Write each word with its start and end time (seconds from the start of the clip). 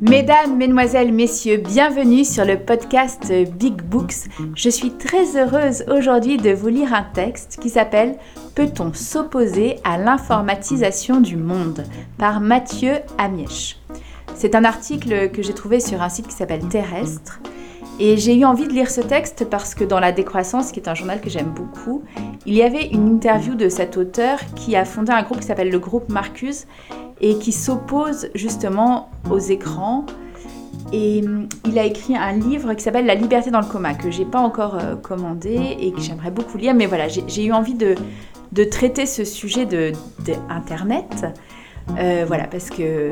Mesdames, 0.00 0.56
Mesdemoiselles, 0.56 1.12
Messieurs, 1.12 1.56
bienvenue 1.56 2.24
sur 2.24 2.44
le 2.44 2.58
podcast 2.58 3.32
Big 3.58 3.80
Books. 3.82 4.28
Je 4.54 4.68
suis 4.68 4.90
très 4.90 5.36
heureuse 5.36 5.84
aujourd'hui 5.88 6.36
de 6.36 6.50
vous 6.50 6.68
lire 6.68 6.92
un 6.92 7.02
texte 7.02 7.58
qui 7.60 7.70
s'appelle 7.70 8.16
Peut-on 8.54 8.92
s'opposer 8.92 9.76
à 9.84 9.96
l'informatisation 9.96 11.20
du 11.20 11.36
monde 11.36 11.84
par 12.18 12.40
Mathieu 12.40 12.96
Amièche. 13.18 13.78
C'est 14.34 14.54
un 14.54 14.64
article 14.64 15.30
que 15.30 15.42
j'ai 15.42 15.54
trouvé 15.54 15.80
sur 15.80 16.02
un 16.02 16.08
site 16.08 16.28
qui 16.28 16.34
s'appelle 16.34 16.68
Terrestre. 16.68 17.40
Et 18.00 18.16
j'ai 18.16 18.36
eu 18.36 18.44
envie 18.44 18.66
de 18.66 18.72
lire 18.72 18.90
ce 18.90 19.00
texte 19.00 19.46
parce 19.48 19.74
que 19.74 19.84
dans 19.84 20.00
La 20.00 20.10
Décroissance, 20.10 20.72
qui 20.72 20.80
est 20.80 20.88
un 20.88 20.94
journal 20.94 21.20
que 21.20 21.30
j'aime 21.30 21.52
beaucoup, 21.54 22.02
il 22.44 22.54
y 22.54 22.62
avait 22.62 22.88
une 22.88 23.08
interview 23.08 23.54
de 23.54 23.68
cet 23.68 23.96
auteur 23.96 24.40
qui 24.56 24.74
a 24.74 24.84
fondé 24.84 25.12
un 25.12 25.22
groupe 25.22 25.38
qui 25.38 25.46
s'appelle 25.46 25.70
le 25.70 25.78
groupe 25.78 26.08
Marcus 26.08 26.66
et 27.20 27.38
qui 27.38 27.52
s'oppose 27.52 28.28
justement 28.34 29.10
aux 29.30 29.38
écrans. 29.38 30.06
Et 30.92 31.22
hum, 31.24 31.48
il 31.66 31.78
a 31.78 31.84
écrit 31.84 32.16
un 32.16 32.32
livre 32.32 32.74
qui 32.74 32.82
s'appelle 32.82 33.06
La 33.06 33.14
liberté 33.14 33.50
dans 33.50 33.60
le 33.60 33.66
coma, 33.66 33.94
que 33.94 34.10
j'ai 34.10 34.24
pas 34.24 34.40
encore 34.40 34.74
euh, 34.74 34.96
commandé 34.96 35.76
et 35.80 35.92
que 35.92 36.00
j'aimerais 36.00 36.32
beaucoup 36.32 36.58
lire. 36.58 36.74
Mais 36.74 36.86
voilà, 36.86 37.06
j'ai 37.08 37.44
eu 37.44 37.52
envie 37.52 37.74
de, 37.74 37.94
de, 38.52 38.64
traiter 38.64 39.06
ce 39.06 39.24
sujet 39.24 39.66
de, 39.66 39.92
Internet. 40.48 41.26
Euh, 41.98 42.24
voilà, 42.26 42.44
parce 42.44 42.70
que 42.70 43.10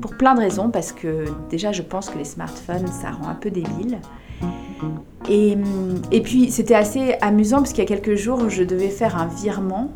pour 0.00 0.16
plein 0.16 0.34
de 0.34 0.40
raisons, 0.40 0.70
parce 0.70 0.92
que 0.92 1.24
déjà 1.50 1.72
je 1.72 1.82
pense 1.82 2.08
que 2.08 2.18
les 2.18 2.24
smartphones 2.24 2.86
ça 2.88 3.10
rend 3.10 3.28
un 3.28 3.34
peu 3.34 3.50
débile. 3.50 3.98
Et, 5.28 5.56
et 6.12 6.20
puis 6.20 6.50
c'était 6.50 6.74
assez 6.74 7.16
amusant 7.20 7.58
parce 7.58 7.70
qu'il 7.70 7.82
y 7.82 7.86
a 7.86 7.88
quelques 7.88 8.14
jours 8.14 8.48
je 8.48 8.62
devais 8.62 8.90
faire 8.90 9.16
un 9.16 9.26
virement 9.26 9.90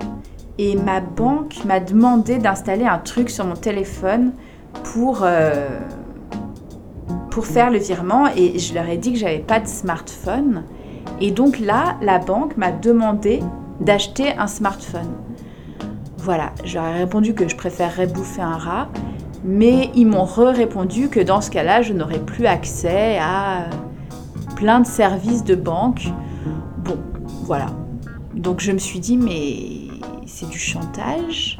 et 0.58 0.76
ma 0.76 1.00
banque 1.00 1.64
m'a 1.64 1.80
demandé 1.80 2.36
d'installer 2.36 2.84
un 2.84 2.98
truc 2.98 3.30
sur 3.30 3.46
mon 3.46 3.54
téléphone 3.54 4.32
pour, 4.82 5.20
euh, 5.22 5.68
pour 7.30 7.46
faire 7.46 7.70
le 7.70 7.78
virement 7.78 8.26
et 8.36 8.58
je 8.58 8.74
leur 8.74 8.86
ai 8.86 8.98
dit 8.98 9.12
que 9.12 9.18
j'avais 9.18 9.38
pas 9.38 9.58
de 9.58 9.66
smartphone. 9.66 10.64
Et 11.20 11.30
donc 11.30 11.58
là, 11.58 11.96
la 12.02 12.18
banque 12.18 12.58
m'a 12.58 12.72
demandé 12.72 13.40
d'acheter 13.80 14.32
un 14.36 14.46
smartphone. 14.46 15.08
Voilà, 16.22 16.52
j'aurais 16.64 16.98
répondu 16.98 17.32
que 17.32 17.48
je 17.48 17.56
préférerais 17.56 18.06
bouffer 18.06 18.42
un 18.42 18.58
rat, 18.58 18.88
mais 19.42 19.90
ils 19.94 20.06
m'ont 20.06 20.24
répondu 20.24 21.08
que 21.08 21.20
dans 21.20 21.40
ce 21.40 21.50
cas-là, 21.50 21.80
je 21.80 21.94
n'aurais 21.94 22.18
plus 22.18 22.44
accès 22.44 23.18
à 23.18 23.70
plein 24.54 24.80
de 24.80 24.86
services 24.86 25.44
de 25.44 25.54
banque. 25.54 26.08
Bon, 26.84 26.98
voilà. 27.44 27.66
Donc 28.34 28.60
je 28.60 28.70
me 28.72 28.78
suis 28.78 29.00
dit, 29.00 29.16
mais 29.16 29.88
c'est 30.26 30.48
du 30.48 30.58
chantage. 30.58 31.56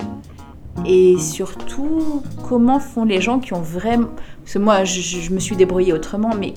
Et 0.84 1.18
surtout, 1.18 2.22
comment 2.46 2.80
font 2.80 3.04
les 3.04 3.22
gens 3.22 3.38
qui 3.38 3.54
ont 3.54 3.62
vraiment... 3.62 4.08
Parce 4.42 4.54
que 4.54 4.58
moi, 4.58 4.84
je, 4.84 5.32
me 5.32 5.38
suis 5.38 5.56
débrouillée 5.56 5.94
autrement, 5.94 6.32
mais 6.38 6.52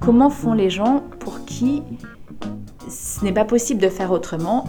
comment 0.00 0.30
font 0.30 0.54
les 0.54 0.70
gens 0.70 1.04
pour 1.20 1.44
qui 1.44 1.82
ce 2.88 3.24
n'est 3.24 3.32
pas 3.32 3.44
possible 3.44 3.80
de 3.80 3.88
faire 3.88 4.10
autrement 4.10 4.64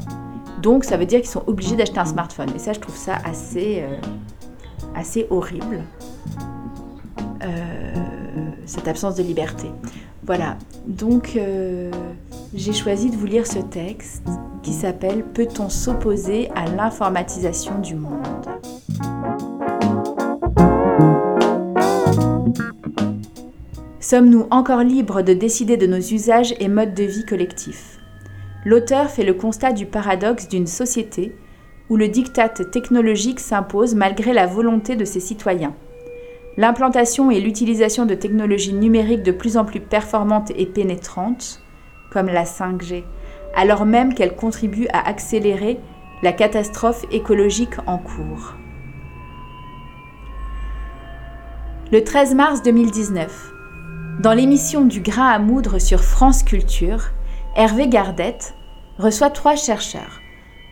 Donc, 0.61 0.83
ça 0.83 0.97
veut 0.97 1.05
dire 1.05 1.19
qu'ils 1.19 1.29
sont 1.29 1.43
obligés 1.47 1.75
d'acheter 1.75 1.99
un 1.99 2.05
smartphone. 2.05 2.49
Et 2.55 2.59
ça, 2.59 2.73
je 2.73 2.79
trouve 2.79 2.95
ça 2.95 3.17
assez, 3.23 3.83
euh, 3.83 5.23
horrible. 5.29 5.83
Euh, 7.43 7.95
cette 8.65 8.87
absence 8.87 9.15
de 9.15 9.23
liberté. 9.23 9.67
Voilà, 10.25 10.57
donc 10.87 11.33
euh, 11.35 11.91
j'ai 12.53 12.73
choisi 12.73 13.11
de 13.11 13.15
vous 13.15 13.27
lire 13.27 13.45
ce 13.45 13.59
texte 13.59 14.23
qui 14.63 14.73
s'appelle 14.73 15.23
Peut-on 15.23 15.69
s'opposer 15.69 16.49
à 16.55 16.65
l'informatisation 16.65 17.77
du 17.79 17.95
monde? 17.95 18.47
Sommes-nous 23.99 24.47
encore 24.49 24.81
libres 24.81 25.21
de 25.21 25.33
décider 25.33 25.77
de 25.77 25.87
nos 25.87 25.97
usages 25.97 26.55
et 26.59 26.67
modes 26.67 26.93
de 26.93 27.03
vie 27.03 27.25
collectifs? 27.25 27.94
L'auteur 28.65 29.11
fait 29.11 29.23
le 29.23 29.35
constat 29.35 29.73
du 29.73 29.85
paradoxe 29.85 30.47
d'une 30.47 30.65
société 30.65 31.35
où 31.89 31.97
le 31.97 32.07
diktat 32.07 32.49
technologique 32.49 33.39
s'impose 33.39 33.93
malgré 33.93 34.33
la 34.33 34.47
volonté 34.47 34.95
de 34.95 35.05
ses 35.05 35.19
citoyens. 35.19 35.75
L'implantation 36.57 37.29
et 37.29 37.39
l'utilisation 37.39 38.07
de 38.07 38.15
technologies 38.15 38.73
numériques 38.73 39.21
de 39.21 39.31
plus 39.31 39.55
en 39.57 39.65
plus 39.65 39.81
performantes 39.81 40.51
et 40.55 40.65
pénétrantes, 40.65 41.61
comme 42.11 42.25
la 42.25 42.43
5G, 42.43 43.03
alors 43.55 43.85
même 43.85 44.15
qu'elles 44.15 44.35
contribuent 44.35 44.87
à 44.91 45.07
accélérer 45.07 45.79
la 46.23 46.31
catastrophe 46.31 47.05
écologique 47.11 47.75
en 47.85 47.99
cours. 47.99 48.55
Le 51.91 52.03
13 52.03 52.33
mars 52.33 52.63
2019, 52.63 53.53
dans 54.21 54.33
l'émission 54.33 54.85
du 54.85 55.01
grain 55.01 55.27
à 55.27 55.37
moudre 55.37 55.77
sur 55.77 56.03
France 56.03 56.41
Culture, 56.41 57.11
Hervé 57.57 57.87
Gardette 57.87 58.53
reçoit 58.99 59.29
trois 59.29 59.55
chercheurs 59.55 60.19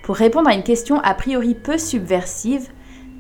pour 0.04 0.18
répondre 0.18 0.50
à 0.50 0.54
une 0.54 0.64
question 0.64 1.00
a 1.00 1.14
priori 1.14 1.56
peu 1.56 1.78
subversive 1.78 2.68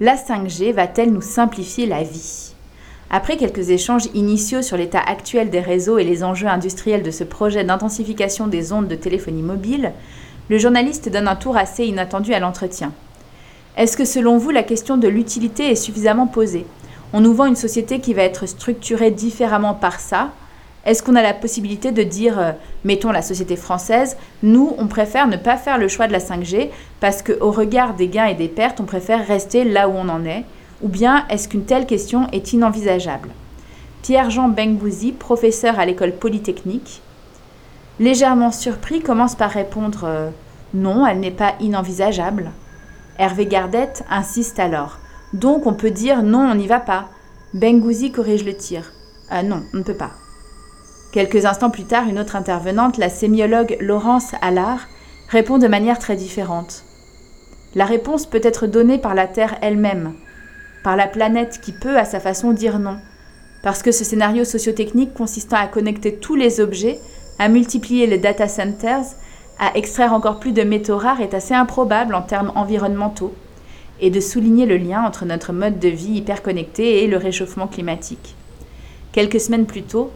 la 0.01 0.17
5G 0.17 0.73
va-t-elle 0.73 1.13
nous 1.13 1.21
simplifier 1.21 1.85
la 1.85 2.03
vie? 2.03 2.55
Après 3.09 3.37
quelques 3.37 3.69
échanges 3.69 4.09
initiaux 4.13 4.61
sur 4.61 4.75
l'état 4.75 4.99
actuel 4.99 5.49
des 5.49 5.61
réseaux 5.61 5.97
et 5.97 6.03
les 6.03 6.25
enjeux 6.25 6.47
industriels 6.47 7.03
de 7.03 7.11
ce 7.11 7.23
projet 7.23 7.63
d'intensification 7.63 8.47
des 8.47 8.73
ondes 8.73 8.89
de 8.89 8.95
téléphonie 8.95 9.43
mobile, 9.43 9.93
le 10.49 10.57
journaliste 10.57 11.07
donne 11.07 11.29
un 11.29 11.37
tour 11.37 11.55
assez 11.55 11.85
inattendu 11.85 12.33
à 12.33 12.39
l'entretien. 12.41 12.91
Est-ce 13.77 13.95
que 13.95 14.03
selon 14.03 14.37
vous 14.37 14.49
la 14.49 14.63
question 14.63 14.97
de 14.97 15.07
l'utilité 15.07 15.71
est 15.71 15.75
suffisamment 15.75 16.27
posée? 16.27 16.65
On 17.13 17.21
nous 17.21 17.33
vend 17.33 17.45
une 17.45 17.55
société 17.55 17.99
qui 17.99 18.13
va 18.13 18.23
être 18.23 18.45
structurée 18.45 19.11
différemment 19.11 19.73
par 19.73 20.01
ça. 20.01 20.31
Est-ce 20.85 21.01
qu'on 21.01 21.15
a 21.15 21.21
la 21.21 21.33
possibilité 21.33 21.91
de 21.91 22.03
dire, 22.03 22.37
euh, 22.37 22.51
mettons 22.83 23.11
la 23.11 23.21
société 23.21 23.55
française, 23.55 24.17
nous, 24.41 24.75
on 24.77 24.87
préfère 24.87 25.27
ne 25.27 25.37
pas 25.37 25.55
faire 25.55 25.77
le 25.77 25.87
choix 25.87 26.07
de 26.07 26.11
la 26.11 26.19
5G 26.19 26.69
parce 26.99 27.21
qu'au 27.21 27.51
regard 27.51 27.93
des 27.93 28.09
gains 28.09 28.25
et 28.25 28.35
des 28.35 28.49
pertes, 28.49 28.81
on 28.81 28.85
préfère 28.85 29.25
rester 29.25 29.63
là 29.63 29.87
où 29.87 29.93
on 29.93 30.09
en 30.09 30.25
est? 30.25 30.43
Ou 30.81 30.89
bien 30.89 31.25
est-ce 31.29 31.47
qu'une 31.47 31.63
telle 31.63 31.85
question 31.85 32.27
est 32.33 32.51
inenvisageable? 32.51 33.29
Pierre-Jean 34.01 34.49
Bengbouzi, 34.49 35.13
professeur 35.13 35.79
à 35.79 35.85
l'école 35.85 36.11
polytechnique, 36.11 37.01
légèrement 38.01 38.51
surpris, 38.51 38.99
commence 38.99 39.35
par 39.35 39.51
répondre 39.51 40.01
euh, 40.03 40.29
Non, 40.73 41.07
elle 41.07 41.21
n'est 41.21 41.31
pas 41.31 41.53
inenvisageable. 41.61 42.51
Hervé 43.17 43.45
Gardette 43.45 44.03
insiste 44.09 44.59
alors. 44.59 44.99
Donc 45.31 45.65
on 45.65 45.73
peut 45.73 45.91
dire 45.91 46.23
non, 46.23 46.39
on 46.51 46.55
n'y 46.55 46.67
va 46.67 46.81
pas. 46.81 47.05
Benghouzi 47.53 48.11
corrige 48.11 48.43
le 48.43 48.57
tir. 48.57 48.91
Ah 49.29 49.43
non, 49.43 49.63
on 49.73 49.77
ne 49.77 49.83
peut 49.83 49.95
pas. 49.95 50.11
Quelques 51.13 51.45
instants 51.45 51.69
plus 51.69 51.83
tard, 51.83 52.07
une 52.09 52.17
autre 52.17 52.35
intervenante, 52.35 52.97
la 52.97 53.07
sémiologue 53.07 53.77
Laurence 53.79 54.31
Allard, 54.41 54.87
répond 55.29 55.59
de 55.59 55.67
manière 55.67 55.99
très 55.99 56.15
différente. 56.15 56.85
La 57.75 57.85
réponse 57.85 58.25
peut 58.25 58.41
être 58.41 58.65
donnée 58.65 58.97
par 58.97 59.13
la 59.13 59.27
Terre 59.27 59.59
elle-même, 59.61 60.13
par 60.83 60.95
la 60.95 61.05
planète 61.05 61.59
qui 61.61 61.71
peut 61.71 61.99
à 61.99 62.05
sa 62.05 62.19
façon 62.19 62.51
dire 62.51 62.79
non. 62.79 62.97
Parce 63.61 63.83
que 63.83 63.91
ce 63.91 64.03
scénario 64.03 64.43
sociotechnique 64.43 65.13
consistant 65.13 65.57
à 65.57 65.67
connecter 65.67 66.15
tous 66.15 66.33
les 66.33 66.59
objets, 66.59 66.99
à 67.37 67.47
multiplier 67.47 68.07
les 68.07 68.17
data 68.17 68.47
centers, 68.47 69.05
à 69.59 69.77
extraire 69.77 70.13
encore 70.13 70.39
plus 70.39 70.51
de 70.51 70.63
métaux 70.63 70.97
rares 70.97 71.21
est 71.21 71.35
assez 71.35 71.53
improbable 71.53 72.15
en 72.15 72.23
termes 72.23 72.51
environnementaux, 72.55 73.35
et 74.01 74.09
de 74.09 74.19
souligner 74.19 74.65
le 74.65 74.77
lien 74.77 75.03
entre 75.03 75.25
notre 75.25 75.53
mode 75.53 75.77
de 75.77 75.89
vie 75.89 76.17
hyperconnecté 76.17 77.03
et 77.03 77.07
le 77.07 77.17
réchauffement 77.17 77.67
climatique. 77.67 78.35
Quelques 79.11 79.39
semaines 79.39 79.67
plus 79.67 79.83
tôt, 79.83 80.09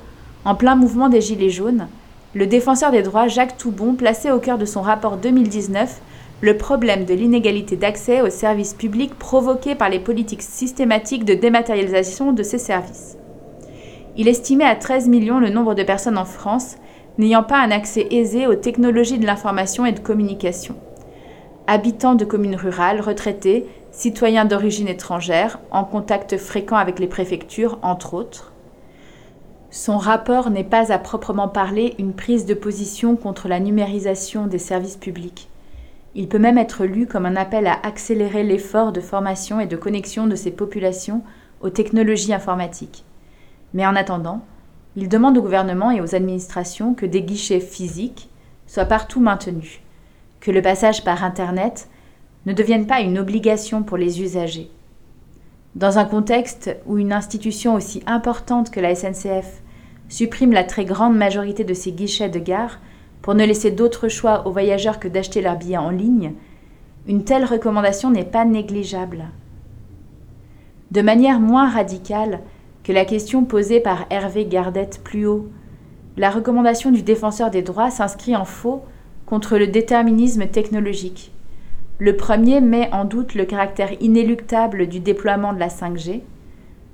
en 0.45 0.55
plein 0.55 0.75
mouvement 0.75 1.09
des 1.09 1.21
Gilets 1.21 1.49
jaunes, 1.49 1.87
le 2.33 2.47
défenseur 2.47 2.91
des 2.91 3.01
droits 3.01 3.27
Jacques 3.27 3.57
Toubon 3.57 3.95
plaçait 3.95 4.31
au 4.31 4.39
cœur 4.39 4.57
de 4.57 4.65
son 4.65 4.81
rapport 4.81 5.17
2019 5.17 6.01
le 6.41 6.57
problème 6.57 7.05
de 7.05 7.13
l'inégalité 7.13 7.75
d'accès 7.75 8.21
aux 8.21 8.29
services 8.29 8.73
publics 8.73 9.15
provoqué 9.15 9.73
par 9.73 9.89
les 9.89 9.99
politiques 9.99 10.43
systématiques 10.43 11.25
de 11.25 11.33
dématérialisation 11.33 12.31
de 12.31 12.43
ces 12.43 12.59
services. 12.59 13.17
Il 14.17 14.27
estimait 14.27 14.65
à 14.65 14.75
13 14.75 15.07
millions 15.07 15.39
le 15.39 15.49
nombre 15.49 15.73
de 15.73 15.83
personnes 15.83 16.17
en 16.17 16.25
France 16.25 16.75
n'ayant 17.17 17.43
pas 17.43 17.59
un 17.59 17.71
accès 17.71 18.07
aisé 18.11 18.45
aux 18.45 18.55
technologies 18.55 19.17
de 19.17 19.25
l'information 19.25 19.85
et 19.85 19.91
de 19.91 19.99
communication. 19.99 20.75
Habitants 21.65 22.15
de 22.15 22.25
communes 22.25 22.55
rurales, 22.55 23.01
retraités, 23.01 23.65
citoyens 23.91 24.45
d'origine 24.45 24.87
étrangère, 24.87 25.59
en 25.71 25.83
contact 25.83 26.37
fréquent 26.37 26.77
avec 26.77 26.99
les 26.99 27.07
préfectures, 27.07 27.79
entre 27.81 28.13
autres. 28.13 28.53
Son 29.79 29.99
rapport 29.99 30.49
n'est 30.49 30.63
pas 30.63 30.91
à 30.91 30.97
proprement 30.97 31.47
parler 31.47 31.93
une 31.99 32.13
prise 32.13 32.47
de 32.47 32.55
position 32.55 33.15
contre 33.15 33.47
la 33.47 33.59
numérisation 33.59 34.47
des 34.47 34.57
services 34.57 34.97
publics. 34.97 35.49
Il 36.15 36.27
peut 36.27 36.39
même 36.39 36.57
être 36.57 36.83
lu 36.83 37.05
comme 37.05 37.27
un 37.27 37.35
appel 37.35 37.67
à 37.67 37.77
accélérer 37.83 38.43
l'effort 38.43 38.91
de 38.91 39.01
formation 39.01 39.59
et 39.59 39.67
de 39.67 39.77
connexion 39.77 40.25
de 40.25 40.35
ces 40.35 40.49
populations 40.49 41.21
aux 41.61 41.69
technologies 41.69 42.33
informatiques. 42.33 43.05
Mais 43.75 43.85
en 43.85 43.95
attendant, 43.95 44.41
il 44.95 45.09
demande 45.09 45.37
au 45.37 45.43
gouvernement 45.43 45.91
et 45.91 46.01
aux 46.01 46.15
administrations 46.15 46.95
que 46.95 47.05
des 47.05 47.21
guichets 47.21 47.59
physiques 47.59 48.29
soient 48.65 48.85
partout 48.85 49.19
maintenus, 49.19 49.79
que 50.39 50.49
le 50.49 50.63
passage 50.63 51.03
par 51.03 51.23
Internet 51.23 51.87
ne 52.47 52.53
devienne 52.53 52.87
pas 52.87 53.01
une 53.01 53.19
obligation 53.19 53.83
pour 53.83 53.97
les 53.97 54.23
usagers. 54.23 54.71
Dans 55.75 55.99
un 55.99 56.05
contexte 56.05 56.75
où 56.87 56.97
une 56.97 57.13
institution 57.13 57.75
aussi 57.75 58.01
importante 58.07 58.71
que 58.71 58.79
la 58.79 58.95
SNCF 58.95 59.61
supprime 60.09 60.53
la 60.53 60.63
très 60.63 60.85
grande 60.85 61.17
majorité 61.17 61.63
de 61.63 61.73
ses 61.73 61.91
guichets 61.91 62.29
de 62.29 62.39
gare 62.39 62.79
pour 63.21 63.35
ne 63.35 63.45
laisser 63.45 63.71
d'autre 63.71 64.07
choix 64.07 64.47
aux 64.47 64.51
voyageurs 64.51 64.99
que 64.99 65.07
d'acheter 65.07 65.41
leurs 65.41 65.57
billets 65.57 65.77
en 65.77 65.89
ligne, 65.89 66.33
une 67.07 67.23
telle 67.23 67.45
recommandation 67.45 68.11
n'est 68.11 68.23
pas 68.23 68.45
négligeable. 68.45 69.25
De 70.91 71.01
manière 71.01 71.39
moins 71.39 71.69
radicale 71.69 72.41
que 72.83 72.93
la 72.93 73.05
question 73.05 73.43
posée 73.43 73.79
par 73.79 74.05
Hervé 74.09 74.45
Gardette 74.45 75.01
plus 75.03 75.25
haut, 75.25 75.49
la 76.15 76.29
recommandation 76.29 76.91
du 76.91 77.03
défenseur 77.03 77.51
des 77.51 77.61
droits 77.61 77.91
s'inscrit 77.91 78.35
en 78.35 78.45
faux 78.45 78.83
contre 79.25 79.57
le 79.57 79.67
déterminisme 79.67 80.47
technologique. 80.47 81.31
Le 81.99 82.15
premier 82.15 82.61
met 82.61 82.89
en 82.93 83.05
doute 83.05 83.35
le 83.35 83.45
caractère 83.45 83.91
inéluctable 84.01 84.87
du 84.87 84.99
déploiement 84.99 85.51
de 85.51 85.59
la 85.59 85.67
5G. 85.67 86.21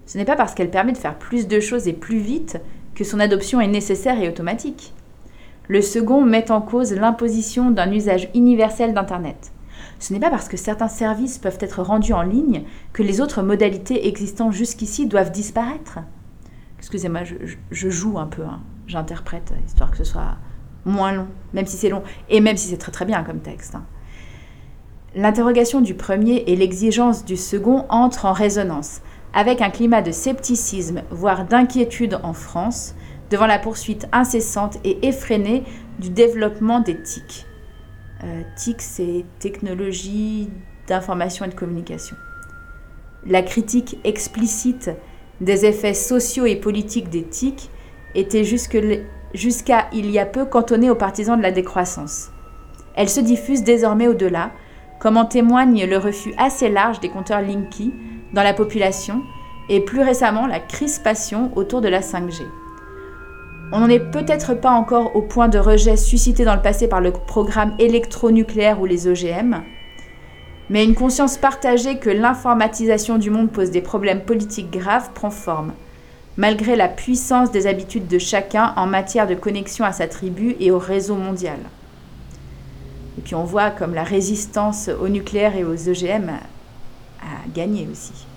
Ce 0.06 0.18
n'est 0.18 0.25
pas 0.25 0.36
parce 0.36 0.54
qu'elle 0.54 0.71
permet 0.71 0.94
de 0.94 0.98
faire 0.98 1.18
plus 1.18 1.48
de 1.48 1.60
choses 1.60 1.88
et 1.88 1.94
plus 1.94 2.18
vite 2.18 2.60
que 2.95 3.04
son 3.04 3.19
adoption 3.19 3.62
est 3.62 3.68
nécessaire 3.68 4.22
et 4.22 4.30
automatique. 4.30 4.94
Le 5.68 5.81
second 5.81 6.22
met 6.22 6.51
en 6.51 6.62
cause 6.62 6.94
l'imposition 6.94 7.72
d'un 7.72 7.92
usage 7.92 8.30
universel 8.36 8.94
d'Internet. 8.94 9.51
Ce 10.00 10.12
n'est 10.12 10.19
pas 10.19 10.30
parce 10.30 10.50
que 10.50 10.57
certains 10.57 10.90
services 10.90 11.38
peuvent 11.38 11.57
être 11.62 11.81
rendus 11.81 12.13
en 12.13 12.24
ligne 12.24 12.63
que 12.92 13.04
les 13.04 13.22
autres 13.22 13.42
modalités 13.42 14.07
existant 14.07 14.51
jusqu'ici 14.51 15.07
doivent 15.07 15.31
disparaître. 15.31 16.00
Excusez-moi, 16.78 17.22
je, 17.72 17.90
joue 17.90 18.19
un 18.19 18.28
peu, 18.28 18.44
hein. 18.44 18.60
j'interprète, 18.88 19.54
histoire 19.66 19.89
que 19.92 19.98
ce 19.98 20.04
soit 20.04 20.36
moins 20.84 21.13
long, 21.13 21.28
même 21.54 21.66
si 21.66 21.78
c'est 21.78 21.88
long, 21.88 22.04
et 22.30 22.42
même 22.42 22.57
si 22.57 22.68
c'est 22.68 22.78
très 22.78 22.92
très 22.92 23.06
bien 23.06 23.24
comme 23.24 23.39
texte. 23.39 23.75
Hein. 23.75 23.86
L'interrogation 25.16 25.80
du 25.80 25.94
premier 25.94 26.44
et 26.48 26.56
l'exigence 26.57 27.24
du 27.24 27.38
second 27.38 27.86
entrent 27.88 28.25
en 28.25 28.34
résonance, 28.34 29.01
avec 29.34 29.62
un 29.62 29.70
climat 29.70 30.02
de 30.02 30.12
scepticisme, 30.12 31.02
voire 31.10 31.46
d'inquiétude 31.46 32.20
en 32.24 32.34
France, 32.34 32.96
devant 33.30 33.48
la 33.48 33.60
poursuite 33.60 34.08
incessante 34.12 34.78
et 34.84 35.08
effrénée 35.08 35.64
du 36.00 36.10
développement 36.10 36.80
des 36.80 37.02
TIC. 37.02 37.46
Euh, 38.24 38.42
TIC, 38.56 38.82
c'est 38.82 39.26
technologie 39.40 40.50
d'information 40.88 41.46
et 41.46 41.50
de 41.50 41.56
communication. 41.56 42.16
La 43.26 43.42
critique 43.42 43.98
explicite 44.04 44.92
des 45.42 45.66
effets 45.66 45.94
sociaux 45.94 46.46
et 46.46 46.56
politiques 46.56 47.10
des 47.10 47.24
TIC 47.24 47.70
était 48.16 48.44
jusqu'à 48.44 49.88
il 49.94 50.12
y 50.12 50.20
a 50.20 50.26
peu 50.26 50.46
cantonnée 50.46 50.90
aux 50.90 50.96
partisans 50.96 51.38
de 51.38 51.44
la 51.44 51.52
décroissance. 51.52 52.30
Elle 52.96 53.10
se 53.10 53.20
diffuse 53.20 53.64
désormais 53.64 54.08
au-delà, 54.08 54.52
comme 55.00 55.18
en 55.18 55.26
témoigne 55.26 55.86
le 55.86 55.98
refus 55.98 56.34
assez 56.38 56.70
large 56.70 57.00
des 57.00 57.10
compteurs 57.10 57.42
Linky 57.42 57.94
dans 58.34 58.44
la 58.44 58.54
population 58.54 59.22
et 59.70 59.80
plus 59.80 60.02
récemment 60.02 60.48
la 60.48 60.60
crispation 60.60 61.52
autour 61.56 61.82
de 61.82 61.88
la 61.88 62.02
5G. 62.02 62.44
On 63.72 63.80
n'en 63.80 63.90
est 63.90 64.12
peut-être 64.12 64.54
pas 64.54 64.72
encore 64.72 65.16
au 65.16 65.22
point 65.22 65.48
de 65.48 65.58
rejet 65.58 65.98
suscité 65.98 66.46
dans 66.46 66.56
le 66.56 66.62
passé 66.62 66.88
par 66.88 67.02
le 67.02 67.12
programme 67.12 67.74
électronucléaire 67.80 68.80
ou 68.82 68.86
les 68.86 69.08
OGM, 69.08 69.64
mais 70.70 70.84
une 70.84 70.96
conscience 70.96 71.38
partagée 71.38 71.98
que 71.98 72.10
l'informatisation 72.10 73.18
du 73.18 73.30
monde 73.30 73.52
pose 73.52 73.72
des 73.72 73.82
problèmes 73.82 74.22
politiques 74.22 74.72
graves 74.72 75.10
prend 75.14 75.32
forme, 75.32 75.74
malgré 76.38 76.76
la 76.76 76.88
puissance 76.88 77.52
des 77.52 77.68
habitudes 77.68 78.08
de 78.08 78.20
chacun 78.20 78.74
en 78.76 78.86
matière 78.86 79.28
de 79.28 79.36
connexion 79.36 79.86
à 79.86 79.92
sa 79.92 80.08
tribu 80.08 80.56
et 80.60 80.72
au 80.72 80.80
réseau 80.80 81.16
mondial. 81.16 81.60
Et 83.18 83.22
puis 83.22 83.36
on 83.36 83.44
voit 83.44 83.72
comme 83.72 83.94
la 83.94 84.04
résistance 84.04 84.90
au 85.02 85.10
nucléaire 85.10 85.56
et 85.56 85.64
aux 85.64 85.90
OGM 85.90 86.32
a 87.24 87.50
gagné 87.54 87.88
aussi. 87.92 88.28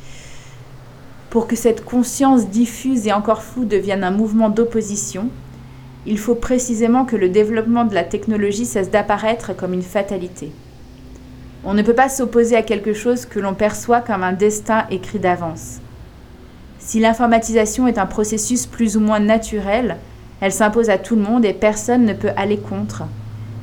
Pour 1.30 1.46
que 1.46 1.56
cette 1.56 1.84
conscience 1.84 2.48
diffuse 2.48 3.06
et 3.06 3.12
encore 3.12 3.42
floue 3.42 3.64
devienne 3.64 4.04
un 4.04 4.10
mouvement 4.10 4.48
d'opposition, 4.48 5.28
il 6.06 6.18
faut 6.18 6.36
précisément 6.36 7.04
que 7.04 7.16
le 7.16 7.28
développement 7.28 7.84
de 7.84 7.94
la 7.94 8.04
technologie 8.04 8.64
cesse 8.64 8.90
d'apparaître 8.90 9.54
comme 9.54 9.74
une 9.74 9.82
fatalité. 9.82 10.52
On 11.64 11.74
ne 11.74 11.82
peut 11.82 11.94
pas 11.94 12.08
s'opposer 12.08 12.54
à 12.56 12.62
quelque 12.62 12.92
chose 12.92 13.26
que 13.26 13.40
l'on 13.40 13.54
perçoit 13.54 14.00
comme 14.00 14.22
un 14.22 14.32
destin 14.32 14.86
écrit 14.90 15.18
d'avance. 15.18 15.80
Si 16.78 17.00
l'informatisation 17.00 17.88
est 17.88 17.98
un 17.98 18.06
processus 18.06 18.66
plus 18.66 18.96
ou 18.96 19.00
moins 19.00 19.18
naturel, 19.18 19.96
elle 20.40 20.52
s'impose 20.52 20.90
à 20.90 20.98
tout 20.98 21.16
le 21.16 21.22
monde 21.22 21.44
et 21.44 21.52
personne 21.52 22.04
ne 22.04 22.12
peut 22.12 22.30
aller 22.36 22.58
contre. 22.58 23.02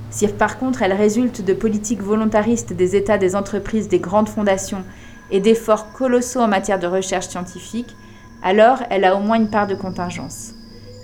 Si 0.10 0.28
par 0.28 0.60
contre 0.60 0.82
elle 0.82 0.92
résulte 0.92 1.44
de 1.44 1.54
politiques 1.54 2.02
volontaristes 2.02 2.74
des 2.74 2.98
États, 2.98 3.18
des 3.18 3.36
entreprises, 3.38 3.88
des 3.88 4.00
grandes 4.00 4.28
fondations 4.28 4.84
et 5.34 5.42
d'efforts 5.42 5.92
colossaux 5.92 6.40
en 6.40 6.48
matière 6.48 6.80
de 6.80 6.88
recherche 6.88 7.28
scientifique, 7.28 7.98
alors 8.42 8.84
elle 8.90 9.04
a 9.04 9.18
au 9.18 9.20
moins 9.20 9.38
une 9.38 9.50
part 9.50 9.68
de 9.68 9.76
contingence. 9.76 10.54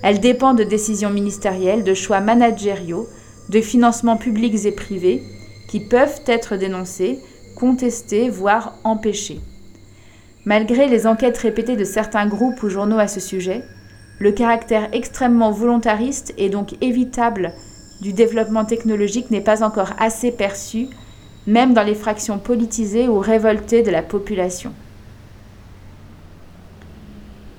Elle 0.04 0.22
dépend 0.22 0.54
de 0.54 0.64
décisions 0.64 1.10
ministérielles, 1.10 1.84
de 1.84 1.94
choix 1.94 2.22
managériaux, 2.22 3.08
de 3.50 3.60
financements 3.60 4.18
publics 4.18 4.66
et 4.66 4.72
privés 4.72 5.24
qui 5.68 5.82
peuvent 5.82 6.22
être 6.28 6.56
dénoncés, 6.56 7.20
contestés, 7.58 8.30
voire 8.30 8.76
empêchés. 8.84 9.42
Malgré 10.46 10.88
les 10.88 11.06
enquêtes 11.06 11.38
répétées 11.38 11.76
de 11.76 11.84
certains 11.84 12.28
groupes 12.28 12.64
ou 12.64 12.70
journaux 12.70 13.00
à 13.00 13.08
ce 13.08 13.20
sujet, 13.20 13.64
le 14.20 14.32
caractère 14.32 14.90
extrêmement 14.94 15.52
volontariste 15.52 16.34
et 16.38 16.50
donc 16.50 16.76
évitable 16.82 17.54
du 18.02 18.14
développement 18.14 18.66
technologique 18.66 19.32
n'est 19.32 19.42
pas 19.42 19.64
encore 19.64 19.94
assez 20.00 20.32
perçu 20.32 20.88
même 21.50 21.74
dans 21.74 21.84
les 21.84 21.96
fractions 21.96 22.38
politisées 22.38 23.08
ou 23.08 23.18
révoltées 23.18 23.82
de 23.82 23.90
la 23.90 24.04
population. 24.04 24.72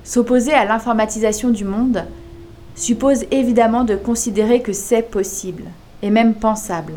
S'opposer 0.05 0.53
à 0.53 0.65
l'informatisation 0.65 1.49
du 1.49 1.65
monde 1.65 2.05
suppose 2.73 3.25
évidemment 3.31 3.83
de 3.83 3.95
considérer 3.95 4.61
que 4.61 4.71
c'est 4.71 5.01
possible, 5.01 5.63
et 6.01 6.09
même 6.09 6.35
pensable. 6.35 6.93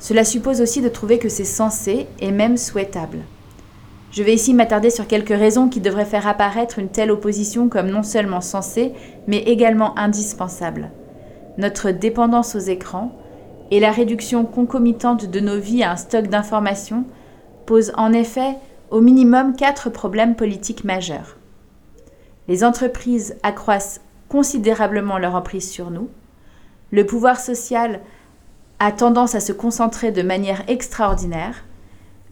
Cela 0.00 0.24
suppose 0.24 0.62
aussi 0.62 0.80
de 0.80 0.88
trouver 0.88 1.18
que 1.18 1.28
c'est 1.28 1.44
censé 1.44 2.06
et 2.20 2.30
même 2.30 2.56
souhaitable. 2.56 3.18
Je 4.12 4.22
vais 4.22 4.34
ici 4.34 4.54
m'attarder 4.54 4.88
sur 4.88 5.06
quelques 5.06 5.28
raisons 5.28 5.68
qui 5.68 5.80
devraient 5.80 6.06
faire 6.06 6.26
apparaître 6.26 6.78
une 6.78 6.88
telle 6.88 7.10
opposition 7.10 7.68
comme 7.68 7.90
non 7.90 8.02
seulement 8.02 8.40
sensée, 8.40 8.92
mais 9.26 9.38
également 9.38 9.98
indispensable. 9.98 10.90
Notre 11.58 11.90
dépendance 11.90 12.56
aux 12.56 12.60
écrans, 12.60 13.12
et 13.70 13.80
la 13.80 13.90
réduction 13.90 14.44
concomitante 14.44 15.26
de 15.26 15.40
nos 15.40 15.58
vies 15.58 15.82
à 15.82 15.92
un 15.92 15.96
stock 15.96 16.28
d'informations 16.28 17.04
pose 17.66 17.92
en 17.96 18.12
effet 18.12 18.56
au 18.90 19.00
minimum 19.00 19.56
quatre 19.56 19.90
problèmes 19.90 20.36
politiques 20.36 20.84
majeurs. 20.84 21.36
Les 22.48 22.62
entreprises 22.62 23.36
accroissent 23.42 24.00
considérablement 24.28 25.18
leur 25.18 25.34
emprise 25.34 25.68
sur 25.68 25.90
nous, 25.90 26.08
le 26.92 27.04
pouvoir 27.04 27.40
social 27.40 28.00
a 28.78 28.92
tendance 28.92 29.34
à 29.34 29.40
se 29.40 29.52
concentrer 29.52 30.12
de 30.12 30.22
manière 30.22 30.62
extraordinaire, 30.68 31.64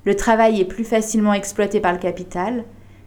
le 0.04 0.14
travail 0.14 0.60
est 0.60 0.66
plus 0.66 0.84
facilement 0.84 1.32
exploité 1.32 1.80
par 1.80 1.92
le 1.92 1.98
capital, 1.98 2.64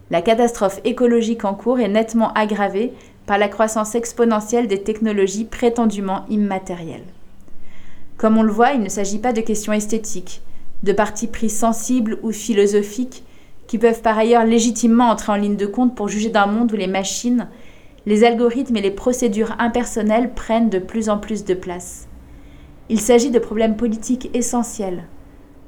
la 0.10 0.22
catastrophe 0.22 0.82
écologique 0.84 1.46
en 1.46 1.54
cours 1.54 1.80
est 1.80 1.88
nettement 1.88 2.34
aggravée 2.34 2.94
par 3.26 3.38
la 3.38 3.50
croissance 3.50 3.94
exponentielle 3.94 4.68
des 4.68 4.84
technologies 4.84 5.46
prétendument 5.46 6.26
immatérielles. 6.30 7.06
Comme 8.18 8.40
on 8.40 8.44
le 8.44 8.52
voit, 8.52 8.72
il 8.72 8.82
ne 8.82 8.90
s'agit 8.90 9.20
pas 9.20 9.32
de 9.32 9.42
questions 9.42 9.74
esthétiques, 9.74 10.42
de 10.82 10.92
partis 10.92 11.28
pris 11.28 11.52
sensibles 11.52 12.18
ou 12.24 12.32
philosophiques, 12.32 13.24
qui 13.68 13.78
peuvent 13.78 14.02
par 14.02 14.18
ailleurs 14.18 14.44
légitimement 14.44 15.10
entrer 15.10 15.34
en 15.34 15.36
ligne 15.36 15.56
de 15.56 15.68
compte 15.68 15.96
pour 15.96 16.08
juger 16.08 16.30
d'un 16.30 16.48
monde 16.48 16.72
où 16.72 16.76
les 16.76 16.88
machines, 16.88 17.48
les 18.08 18.24
algorithmes 18.24 18.78
et 18.78 18.82
les 18.82 18.92
procédures 18.92 19.56
impersonnelles 19.60 20.34
prennent 20.34 20.70
de 20.70 20.80
plus 20.80 21.10
en 21.10 21.20
plus 21.20 21.46
de 21.46 21.54
place. 21.54 22.08
Il 22.90 23.00
s'agit 23.00 23.30
de 23.30 23.38
problèmes 23.38 23.76
politiques 23.76 24.32
essentiels, 24.34 25.04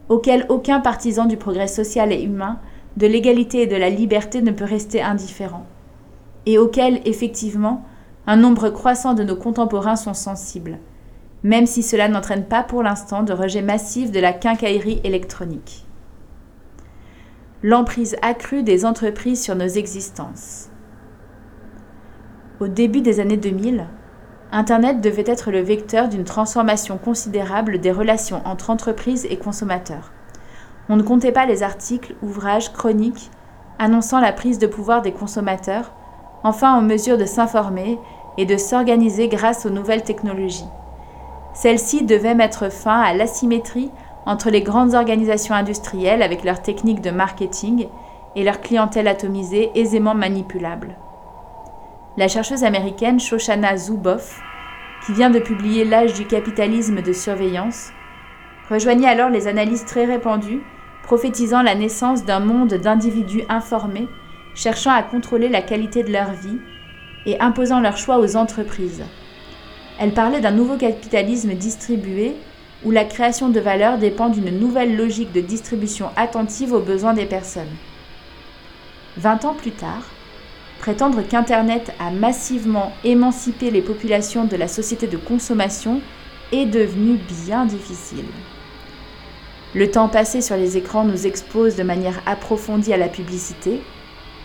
auxquels 0.08 0.48
aucun 0.50 0.79
partisan 0.79 1.25
du 1.25 1.38
progrès 1.38 1.68
social 1.68 2.12
et 2.12 2.24
humain, 2.24 2.60
de 2.98 3.06
l'égalité 3.06 3.63
et 3.63 3.68
de 3.68 3.75
la 3.75 3.91
liberté 3.91 4.41
ne 4.41 4.51
peut 4.51 4.65
rester 4.65 5.03
indifférent, 5.03 5.68
et 6.48 6.58
auxquels, 6.58 7.01
effectivement, 7.06 7.86
un 8.25 8.38
nombre 8.38 8.70
croissant 8.70 9.13
de 9.13 9.24
nos 9.24 9.36
contemporains 9.36 9.96
sont 9.96 10.15
sensibles 10.15 10.79
même 11.43 11.65
si 11.65 11.84
cela 11.84 12.08
n'entraîne 12.08 12.46
pas 12.46 12.63
pour 12.63 12.84
l'instant 12.84 13.24
de 13.24 13.34
rejet 13.34 13.62
massif 13.62 14.12
de 14.12 14.19
la 14.19 14.34
quincaillerie 14.34 15.01
électronique. 15.03 15.86
L'emprise 17.63 18.15
accrue 18.22 18.63
des 18.63 18.86
entreprises 18.86 19.41
sur 19.41 19.55
nos 19.55 19.67
existences. 19.67 20.69
Au 22.60 22.67
début 22.67 23.01
des 23.01 23.19
années 23.19 23.38
2000, 23.38 23.86
Internet 24.51 25.01
devait 25.01 25.24
être 25.27 25.51
le 25.51 25.60
vecteur 25.60 26.10
d'une 26.10 26.24
transformation 26.24 26.98
considérable 26.98 27.79
des 27.79 27.91
relations 27.91 28.41
entre 28.46 28.69
entreprises 28.69 29.27
et 29.29 29.38
consommateurs. 29.38 30.12
On 30.89 30.96
ne 30.96 31.03
comptait 31.03 31.31
pas 31.31 31.46
les 31.46 31.62
articles, 31.62 32.15
ouvrages, 32.22 32.74
chroniques 32.74 33.29
annonçant 33.77 34.19
la 34.19 34.34
prise 34.34 34.60
de 34.60 34.67
pouvoir 34.67 35.01
des 35.01 35.13
consommateurs, 35.13 35.93
enfin 36.43 36.74
en 36.74 36.81
mesure 36.81 37.17
de 37.17 37.25
s'informer 37.25 37.98
et 38.38 38.46
de 38.46 38.58
s'organiser 38.58 39.29
grâce 39.29 39.65
aux 39.65 39.69
nouvelles 39.69 40.03
technologies. 40.03 40.67
Celle-ci 41.53 42.03
devait 42.06 42.36
mettre 42.36 42.72
fin 42.72 43.01
à 43.01 43.13
l'asymétrie 43.13 43.91
entre 44.25 44.50
les 44.50 44.62
grandes 44.62 44.94
organisations 44.94 45.56
industrielles 45.56 46.22
avec 46.22 46.44
leurs 46.44 46.62
techniques 46.62 47.01
de 47.01 47.12
marketing 47.12 47.88
et 48.36 48.44
leur 48.44 48.62
clientèle 48.62 49.08
atomisée 49.08 49.72
aisément 49.75 50.15
manipulable. 50.15 50.96
La 52.18 52.27
chercheuse 52.27 52.63
américaine 52.63 53.20
Shoshana 53.20 53.77
Zuboff, 53.77 54.41
qui 55.06 55.13
vient 55.13 55.29
de 55.29 55.39
publier 55.39 55.86
L'âge 55.86 56.13
du 56.13 56.25
capitalisme 56.25 57.01
de 57.01 57.13
surveillance, 57.13 57.91
rejoignit 58.70 59.08
alors 59.08 59.29
les 59.29 59.48
analyses 59.48 59.86
très 59.86 60.06
répandues 60.06 60.62
prophétisant 61.03 61.63
la 61.63 61.75
naissance 61.75 62.24
d'un 62.24 62.39
monde 62.39 62.75
d'individus 62.75 63.44
informés 63.50 64.08
cherchant 64.53 64.91
à 64.91 65.01
contrôler 65.01 65.50
la 65.50 65.62
qualité 65.62 66.03
de 66.03 66.12
leur 66.12 66.32
vie 66.34 66.60
et 67.25 67.39
imposant 67.39 67.79
leurs 67.79 67.98
choix 67.98 68.20
aux 68.20 68.36
entreprises. 68.36 69.03
Elle 70.00 70.13
parlait 70.13 70.39
d'un 70.39 70.51
nouveau 70.51 70.77
capitalisme 70.77 71.53
distribué 71.53 72.34
où 72.86 72.91
la 72.91 73.03
création 73.03 73.50
de 73.50 73.60
valeur 73.60 73.98
dépend 73.98 74.29
d'une 74.29 74.58
nouvelle 74.58 74.96
logique 74.96 75.34
de 75.34 75.41
distribution 75.41 76.10
attentive 76.15 76.72
aux 76.72 76.79
besoins 76.79 77.13
des 77.13 77.25
personnes. 77.25 77.75
Vingt 79.18 79.44
ans 79.44 79.53
plus 79.53 79.72
tard, 79.72 80.10
prétendre 80.79 81.22
qu'Internet 81.27 81.91
a 82.00 82.12
massivement 82.12 82.94
émancipé 83.03 83.70
les 83.70 83.82
populations 83.82 84.46
de 84.46 84.56
la 84.56 84.70
société 84.70 85.08
de 85.08 85.18
consommation 85.18 86.00
est 86.53 86.65
devenu 86.65 87.20
bien 87.46 87.65
difficile. 87.65 88.25
Le 89.75 89.91
temps 89.91 90.08
passé 90.08 90.41
sur 90.41 90.56
les 90.56 90.77
écrans 90.77 91.03
nous 91.03 91.27
expose 91.27 91.75
de 91.75 91.84
manière 91.84 92.22
approfondie 92.25 92.94
à 92.94 92.98
la 92.98 93.10
publicité 93.10 93.82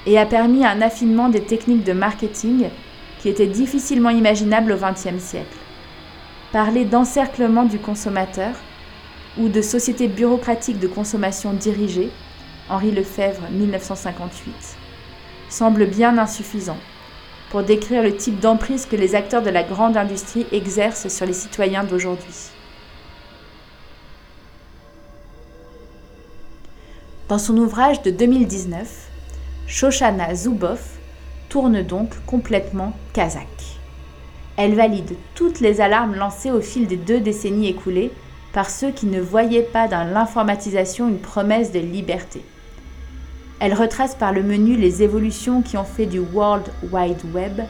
et 0.06 0.18
a 0.18 0.26
permis 0.26 0.66
un 0.66 0.82
affinement 0.82 1.28
des 1.28 1.42
techniques 1.42 1.84
de 1.84 1.92
marketing 1.92 2.64
qui 3.24 3.30
étaient 3.30 3.46
difficilement 3.46 4.10
imaginables 4.10 4.72
au 4.72 4.76
XXe 4.76 5.18
siècle. 5.18 5.56
Parler 6.52 6.84
d'encerclement 6.84 7.64
du 7.64 7.78
consommateur 7.78 8.52
ou 9.38 9.48
de 9.48 9.62
société 9.62 10.08
bureaucratique 10.08 10.78
de 10.78 10.86
consommation 10.86 11.54
dirigée, 11.54 12.10
Henri 12.68 12.90
Lefebvre 12.90 13.48
1958, 13.50 14.52
semble 15.48 15.86
bien 15.86 16.18
insuffisant 16.18 16.76
pour 17.48 17.62
décrire 17.62 18.02
le 18.02 18.14
type 18.14 18.40
d'emprise 18.40 18.84
que 18.84 18.94
les 18.94 19.14
acteurs 19.14 19.42
de 19.42 19.48
la 19.48 19.62
grande 19.62 19.96
industrie 19.96 20.44
exercent 20.52 21.08
sur 21.08 21.24
les 21.24 21.32
citoyens 21.32 21.84
d'aujourd'hui. 21.84 22.50
Dans 27.30 27.38
son 27.38 27.56
ouvrage 27.56 28.02
de 28.02 28.10
2019, 28.10 29.08
Shoshana 29.66 30.34
Zuboff 30.34 30.93
tourne 31.54 31.84
donc 31.84 32.10
complètement 32.26 32.94
kazakh. 33.12 33.78
Elle 34.56 34.74
valide 34.74 35.14
toutes 35.36 35.60
les 35.60 35.80
alarmes 35.80 36.16
lancées 36.16 36.50
au 36.50 36.60
fil 36.60 36.88
des 36.88 36.96
deux 36.96 37.20
décennies 37.20 37.68
écoulées 37.68 38.10
par 38.52 38.68
ceux 38.68 38.90
qui 38.90 39.06
ne 39.06 39.20
voyaient 39.20 39.62
pas 39.62 39.86
dans 39.86 40.02
l'informatisation 40.02 41.08
une 41.08 41.20
promesse 41.20 41.70
de 41.70 41.78
liberté. 41.78 42.42
Elle 43.60 43.72
retrace 43.72 44.16
par 44.16 44.32
le 44.32 44.42
menu 44.42 44.74
les 44.74 45.04
évolutions 45.04 45.62
qui 45.62 45.76
ont 45.76 45.84
fait 45.84 46.06
du 46.06 46.18
World 46.18 46.64
Wide 46.90 47.22
Web 47.32 47.60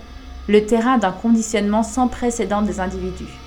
le 0.48 0.64
terrain 0.64 0.96
d'un 0.96 1.12
conditionnement 1.12 1.82
sans 1.82 2.08
précédent 2.08 2.62
des 2.62 2.80
individus. 2.80 3.38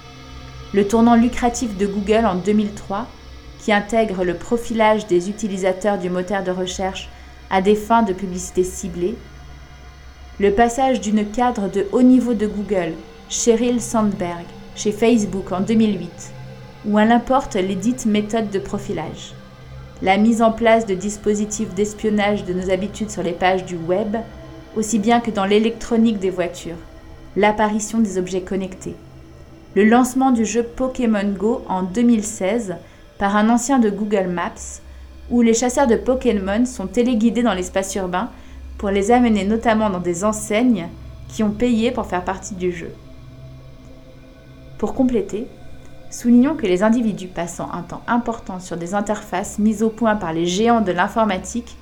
Le 0.71 0.87
tournant 0.87 1.15
lucratif 1.15 1.77
de 1.77 1.87
Google 1.87 2.27
en 2.27 2.35
2003, 2.35 3.07
qui 3.59 3.73
intègre 3.73 4.23
le 4.23 4.35
profilage 4.35 5.07
des 5.07 5.31
utilisateurs 5.31 5.97
du 5.97 6.11
moteur 6.11 6.43
de 6.43 6.51
recherche 6.51 7.09
à 7.49 7.63
des 7.63 7.75
fins 7.75 8.03
de 8.03 8.13
publicité 8.13 8.63
ciblée, 8.63 9.17
le 10.39 10.51
passage 10.51 11.01
d'une 11.01 11.25
cadre 11.25 11.67
de 11.67 11.87
haut 11.91 12.03
niveau 12.03 12.35
de 12.35 12.45
Google, 12.45 12.93
Sheryl 13.27 13.81
Sandberg, 13.81 14.45
chez 14.75 14.91
Facebook 14.91 15.51
en 15.51 15.61
2008, 15.61 16.09
où 16.85 16.99
elle 16.99 17.11
importe 17.11 17.55
les 17.55 17.73
dites 17.73 18.05
méthodes 18.05 18.51
de 18.51 18.59
profilage, 18.59 19.33
la 20.03 20.17
mise 20.17 20.43
en 20.43 20.51
place 20.51 20.85
de 20.85 20.93
dispositifs 20.93 21.73
d'espionnage 21.73 22.45
de 22.45 22.53
nos 22.53 22.69
habitudes 22.69 23.09
sur 23.09 23.23
les 23.23 23.31
pages 23.31 23.65
du 23.65 23.77
web, 23.77 24.15
aussi 24.75 24.99
bien 24.99 25.21
que 25.21 25.31
dans 25.31 25.45
l'électronique 25.45 26.19
des 26.19 26.29
voitures, 26.29 26.77
l'apparition 27.35 27.97
des 27.97 28.19
objets 28.19 28.41
connectés, 28.41 28.95
le 29.73 29.85
lancement 29.85 30.29
du 30.29 30.45
jeu 30.45 30.61
Pokémon 30.61 31.33
Go 31.35 31.63
en 31.67 31.81
2016 31.81 32.75
par 33.17 33.35
un 33.35 33.49
ancien 33.49 33.79
de 33.79 33.89
Google 33.89 34.27
Maps, 34.27 34.81
où 35.31 35.41
les 35.41 35.55
chasseurs 35.55 35.87
de 35.87 35.95
Pokémon 35.95 36.63
sont 36.67 36.85
téléguidés 36.85 37.41
dans 37.41 37.55
l'espace 37.55 37.95
urbain 37.95 38.29
pour 38.77 38.89
les 38.89 39.11
amener 39.11 39.43
notamment 39.43 39.89
dans 39.89 39.99
des 39.99 40.23
enseignes 40.23 40.87
qui 41.29 41.43
ont 41.43 41.51
payé 41.51 41.91
pour 41.91 42.05
faire 42.05 42.23
partie 42.23 42.55
du 42.55 42.71
jeu. 42.71 42.91
Pour 44.77 44.93
compléter, 44.93 45.47
soulignons 46.11 46.55
que 46.55 46.67
les 46.67 46.83
individus 46.83 47.27
passant 47.27 47.71
un 47.73 47.81
temps 47.81 48.03
important 48.07 48.59
sur 48.59 48.77
des 48.77 48.93
interfaces 48.93 49.59
mises 49.59 49.83
au 49.83 49.89
point 49.89 50.15
par 50.15 50.33
les 50.33 50.45
géants 50.45 50.81
de 50.81 50.91
l'informatique 50.91 51.75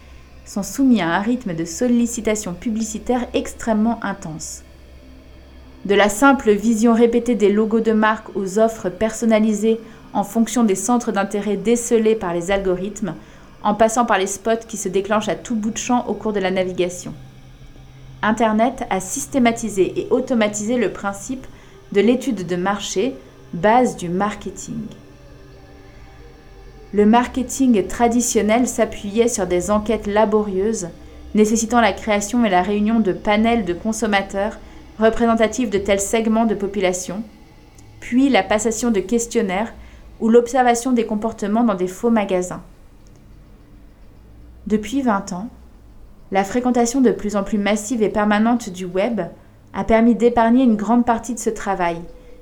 sont 0.46 0.64
soumis 0.64 1.02
à 1.02 1.10
un 1.10 1.20
rythme 1.20 1.54
de 1.54 1.66
sollicitation 1.66 2.54
publicitaire 2.54 3.28
extrêmement 3.34 4.00
intense. 4.04 4.64
De 5.86 5.96
la 5.96 6.10
simple 6.10 6.52
vision 6.52 6.94
répétée 6.94 7.36
des 7.36 7.52
logos 7.52 7.82
de 7.82 7.92
marque 7.92 8.36
aux 8.36 8.58
offres 8.58 8.90
personnalisées 8.90 9.80
en 10.14 10.24
fonction 10.24 10.64
des 10.64 10.76
centres 10.76 11.12
d'intérêt 11.12 11.58
décelés 11.58 12.16
par 12.16 12.34
les 12.34 12.50
algorithmes, 12.50 13.16
en 13.66 13.74
passant 13.74 14.06
par 14.06 14.20
les 14.20 14.28
spots 14.28 14.68
qui 14.68 14.78
se 14.78 14.88
déclenchent 14.88 15.28
à 15.28 15.36
tout 15.36 15.56
bout 15.56 15.72
de 15.72 15.78
champ 15.78 16.06
au 16.08 16.14
cours 16.14 16.34
de 16.34 16.40
la 16.40 16.52
navigation. 16.52 17.14
Internet 18.22 18.86
a 18.92 19.00
systématisé 19.00 20.00
et 20.00 20.08
automatisé 20.12 20.78
le 20.78 20.92
principe 20.92 21.46
de 21.92 22.00
l'étude 22.00 22.46
de 22.46 22.56
marché, 22.56 23.16
base 23.54 23.98
du 23.98 24.08
marketing. 24.08 24.84
Le 26.94 27.08
marketing 27.08 27.88
traditionnel 27.88 28.68
s'appuyait 28.68 29.28
sur 29.28 29.48
des 29.48 29.72
enquêtes 29.72 30.08
laborieuses, 30.08 30.90
nécessitant 31.34 31.82
la 31.82 31.92
création 31.92 32.46
et 32.46 32.50
la 32.50 32.62
réunion 32.62 33.00
de 33.00 33.14
panels 33.14 33.66
de 33.66 33.74
consommateurs 33.74 34.60
représentatifs 35.00 35.72
de 35.72 35.80
tels 35.80 36.00
segments 36.00 36.46
de 36.46 36.56
population, 36.56 37.24
puis 38.00 38.30
la 38.30 38.44
passation 38.44 38.92
de 38.92 39.00
questionnaires 39.00 39.74
ou 40.20 40.30
l'observation 40.30 40.92
des 40.92 41.06
comportements 41.06 41.64
dans 41.64 41.74
des 41.74 41.88
faux 41.88 42.12
magasins. 42.12 42.62
Depuis 44.68 45.04
20 45.04 45.32
ans, 45.34 45.48
la 46.32 46.44
fréquentation 46.44 47.00
de 47.00 47.12
plus 47.12 47.36
en 47.36 47.44
plus 47.44 47.60
massive 47.60 48.02
et 48.02 48.10
permanente 48.10 48.70
du 48.72 48.86
web 48.86 49.22
a 49.74 49.84
permis 49.84 50.16
d'épargner 50.16 50.64
une 50.64 50.76
grande 50.76 51.06
partie 51.06 51.36
de 51.36 51.40
ce 51.40 51.52
travail, 51.52 52.02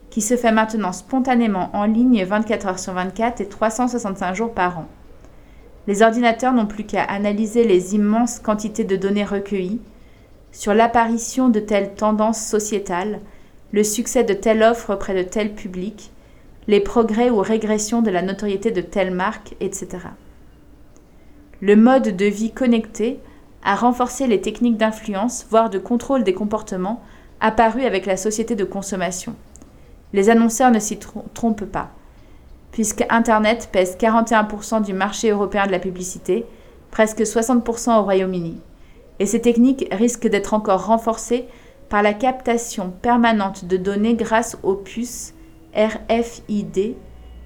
qui 0.09 0.21
se 0.21 0.37
fait 0.37 0.53
maintenant 0.53 0.93
spontanément 0.93 1.69
en 1.73 1.83
ligne 1.83 2.23
24 2.23 2.67
heures 2.67 2.79
sur 2.79 2.93
24 2.93 3.41
et 3.41 3.47
365 3.47 4.35
jours 4.35 4.53
par 4.53 4.79
an. 4.79 4.85
Les 5.85 6.01
ordinateurs 6.01 6.53
n'ont 6.53 6.65
plus 6.65 6.85
qu'à 6.85 7.03
analyser 7.03 7.65
les 7.65 7.93
immenses 7.93 8.39
quantités 8.39 8.85
de 8.85 8.95
données 8.95 9.25
recueillies 9.25 9.81
sur 10.53 10.73
l'apparition 10.73 11.49
de 11.49 11.59
telles 11.59 11.93
tendances 11.93 12.41
sociétales, 12.41 13.19
le 13.73 13.83
succès 13.83 14.23
de 14.23 14.33
telle 14.33 14.63
offre 14.63 14.93
auprès 14.93 15.13
de 15.15 15.27
tel 15.27 15.53
public, 15.55 16.13
les 16.67 16.79
progrès 16.79 17.29
ou 17.29 17.39
régressions 17.39 18.01
de 18.01 18.11
la 18.11 18.21
notoriété 18.21 18.71
de 18.71 18.81
telle 18.81 19.11
marque, 19.11 19.55
etc. 19.59 19.87
Le 21.65 21.77
mode 21.77 22.17
de 22.17 22.25
vie 22.25 22.51
connecté 22.51 23.21
a 23.63 23.77
renforcé 23.77 24.27
les 24.27 24.41
techniques 24.41 24.75
d'influence, 24.75 25.47
voire 25.49 25.69
de 25.69 25.79
contrôle 25.79 26.25
des 26.25 26.33
comportements, 26.33 27.01
apparus 27.39 27.85
avec 27.85 28.05
la 28.05 28.17
société 28.17 28.57
de 28.57 28.65
consommation. 28.65 29.33
Les 30.11 30.29
annonceurs 30.29 30.71
ne 30.71 30.79
s'y 30.79 30.99
trompent 31.33 31.63
pas, 31.63 31.91
puisque 32.73 33.05
Internet 33.09 33.69
pèse 33.71 33.95
41% 33.95 34.83
du 34.83 34.91
marché 34.91 35.29
européen 35.29 35.65
de 35.65 35.71
la 35.71 35.79
publicité, 35.79 36.45
presque 36.91 37.21
60% 37.21 37.97
au 37.97 38.03
Royaume-Uni. 38.03 38.59
Et 39.19 39.25
ces 39.25 39.39
techniques 39.39 39.87
risquent 39.89 40.27
d'être 40.27 40.53
encore 40.53 40.87
renforcées 40.87 41.47
par 41.87 42.03
la 42.03 42.13
captation 42.13 42.91
permanente 43.01 43.63
de 43.63 43.77
données 43.77 44.15
grâce 44.15 44.57
aux 44.63 44.75
puces 44.75 45.33
RFID 45.73 46.97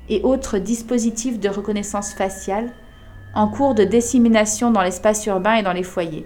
et 0.09 0.21
autres 0.23 0.57
dispositifs 0.57 1.39
de 1.39 1.49
reconnaissance 1.49 2.15
faciale 2.15 2.73
en 3.37 3.47
cours 3.47 3.75
de 3.75 3.83
dissémination 3.83 4.71
dans 4.71 4.81
l'espace 4.81 5.23
urbain 5.27 5.57
et 5.57 5.61
dans 5.61 5.71
les 5.71 5.83
foyers. 5.83 6.25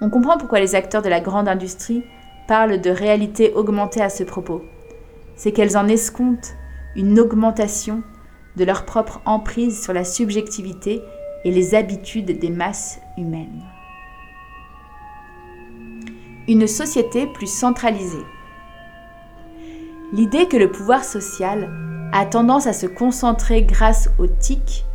On 0.00 0.10
comprend 0.10 0.38
pourquoi 0.38 0.58
les 0.58 0.74
acteurs 0.74 1.02
de 1.02 1.08
la 1.08 1.20
grande 1.20 1.46
industrie 1.46 2.02
parlent 2.48 2.80
de 2.80 2.90
réalité 2.90 3.52
augmentée 3.54 4.02
à 4.02 4.10
ce 4.10 4.24
propos. 4.24 4.60
C'est 5.36 5.52
qu'elles 5.52 5.76
en 5.76 5.86
escomptent 5.86 6.56
une 6.96 7.20
augmentation 7.20 8.02
de 8.56 8.64
leur 8.64 8.86
propre 8.86 9.20
emprise 9.24 9.80
sur 9.80 9.92
la 9.92 10.02
subjectivité 10.02 11.00
et 11.44 11.52
les 11.52 11.76
habitudes 11.76 12.40
des 12.40 12.50
masses 12.50 12.98
humaines. 13.16 13.62
Une 16.48 16.66
société 16.66 17.28
plus 17.28 17.46
centralisée. 17.46 18.26
L'idée 20.12 20.48
que 20.48 20.56
le 20.56 20.72
pouvoir 20.72 21.04
social 21.04 21.70
a 22.12 22.26
tendance 22.26 22.66
à 22.66 22.72
se 22.72 22.86
concentrer 22.86 23.62
grâce 23.62 24.10
aux 24.18 24.26
TIC 24.26 24.86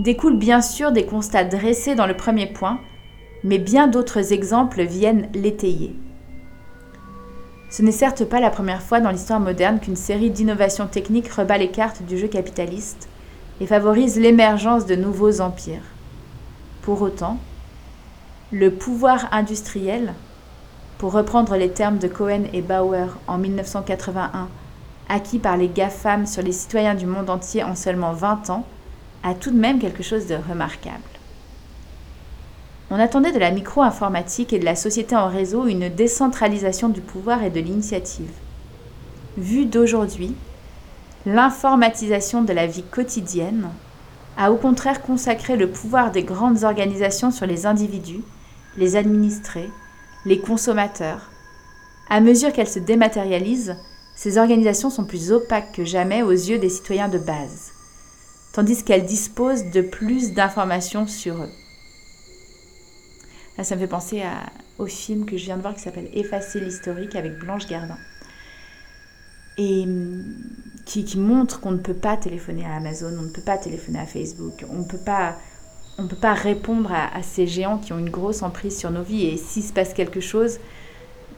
découle 0.00 0.36
bien 0.36 0.60
sûr 0.60 0.92
des 0.92 1.06
constats 1.06 1.44
dressés 1.44 1.94
dans 1.94 2.06
le 2.06 2.16
premier 2.16 2.46
point, 2.46 2.80
mais 3.42 3.58
bien 3.58 3.86
d'autres 3.86 4.32
exemples 4.32 4.82
viennent 4.82 5.28
l'étayer. 5.34 5.94
Ce 7.70 7.82
n'est 7.82 7.92
certes 7.92 8.24
pas 8.24 8.40
la 8.40 8.50
première 8.50 8.82
fois 8.82 9.00
dans 9.00 9.10
l'histoire 9.10 9.40
moderne 9.40 9.80
qu'une 9.80 9.96
série 9.96 10.30
d'innovations 10.30 10.86
techniques 10.86 11.32
rebat 11.32 11.58
les 11.58 11.70
cartes 11.70 12.02
du 12.02 12.18
jeu 12.18 12.28
capitaliste, 12.28 13.08
et 13.60 13.66
favorise 13.66 14.18
l'émergence 14.18 14.86
de 14.86 14.96
nouveaux 14.96 15.40
empires. 15.40 15.82
Pour 16.82 17.02
autant, 17.02 17.38
le 18.52 18.70
pouvoir 18.70 19.28
industriel, 19.32 20.14
pour 20.98 21.12
reprendre 21.12 21.56
les 21.56 21.70
termes 21.70 21.98
de 21.98 22.08
Cohen 22.08 22.44
et 22.52 22.62
Bauer 22.62 23.16
en 23.26 23.38
1981, 23.38 24.48
acquis 25.08 25.38
par 25.38 25.56
les 25.56 25.68
GAFAM 25.68 26.26
sur 26.26 26.42
les 26.42 26.52
citoyens 26.52 26.94
du 26.94 27.06
monde 27.06 27.30
entier 27.30 27.62
en 27.62 27.74
seulement 27.74 28.12
20 28.12 28.50
ans, 28.50 28.66
a 29.24 29.34
tout 29.34 29.50
de 29.50 29.58
même 29.58 29.80
quelque 29.80 30.02
chose 30.02 30.26
de 30.26 30.36
remarquable. 30.36 31.00
On 32.90 33.00
attendait 33.00 33.32
de 33.32 33.38
la 33.38 33.50
micro-informatique 33.50 34.52
et 34.52 34.58
de 34.58 34.64
la 34.64 34.76
société 34.76 35.16
en 35.16 35.28
réseau 35.28 35.66
une 35.66 35.88
décentralisation 35.88 36.90
du 36.90 37.00
pouvoir 37.00 37.42
et 37.42 37.50
de 37.50 37.58
l'initiative. 37.58 38.30
Vu 39.36 39.64
d'aujourd'hui, 39.64 40.34
l'informatisation 41.26 42.42
de 42.42 42.52
la 42.52 42.66
vie 42.66 42.84
quotidienne 42.84 43.68
a 44.36 44.52
au 44.52 44.56
contraire 44.56 45.02
consacré 45.02 45.56
le 45.56 45.70
pouvoir 45.70 46.12
des 46.12 46.22
grandes 46.22 46.62
organisations 46.64 47.30
sur 47.30 47.46
les 47.46 47.66
individus, 47.66 48.22
les 48.76 48.94
administrés, 48.94 49.70
les 50.26 50.38
consommateurs. 50.38 51.30
À 52.10 52.20
mesure 52.20 52.52
qu'elles 52.52 52.68
se 52.68 52.78
dématérialisent, 52.78 53.76
ces 54.14 54.38
organisations 54.38 54.90
sont 54.90 55.04
plus 55.04 55.32
opaques 55.32 55.72
que 55.72 55.84
jamais 55.84 56.22
aux 56.22 56.30
yeux 56.30 56.58
des 56.58 56.68
citoyens 56.68 57.08
de 57.08 57.18
base, 57.18 57.73
tandis 58.54 58.84
qu'elles 58.84 59.04
disposent 59.04 59.70
de 59.70 59.82
plus 59.82 60.32
d'informations 60.32 61.06
sur 61.06 61.42
eux. 61.42 61.50
Là, 63.58 63.64
ça 63.64 63.74
me 63.74 63.80
fait 63.80 63.88
penser 63.88 64.22
au 64.78 64.86
film 64.86 65.26
que 65.26 65.36
je 65.36 65.44
viens 65.44 65.56
de 65.56 65.62
voir 65.62 65.74
qui 65.74 65.80
s'appelle 65.80 66.08
Effacer 66.14 66.60
l'historique 66.60 67.16
avec 67.16 67.38
Blanche 67.38 67.66
Gardin. 67.66 67.98
Et 69.58 69.82
hum, 69.82 70.24
qui, 70.86 71.18
montre 71.18 71.60
qu'on 71.60 71.72
ne 71.72 71.78
peut 71.78 71.94
pas 71.94 72.16
téléphoner 72.16 72.64
à 72.64 72.76
Amazon, 72.76 73.12
on 73.18 73.22
ne 73.22 73.32
peut 73.32 73.42
pas 73.42 73.58
téléphoner 73.58 73.98
à 73.98 74.06
Facebook, 74.06 74.64
on 74.70 74.78
ne 74.78 74.84
peut 74.84 74.98
pas, 74.98 75.36
on 75.98 76.06
peut 76.06 76.16
pas 76.16 76.34
répondre 76.34 76.92
à, 76.92 77.22
ces 77.22 77.46
géants 77.46 77.78
qui 77.78 77.92
ont 77.92 77.98
une 77.98 78.10
grosse 78.10 78.42
emprise 78.42 78.78
sur 78.78 78.90
nos 78.90 79.02
vies. 79.02 79.26
Et 79.26 79.36
s'il 79.36 79.64
se 79.64 79.72
passe 79.72 79.94
quelque 79.94 80.20
chose, 80.20 80.58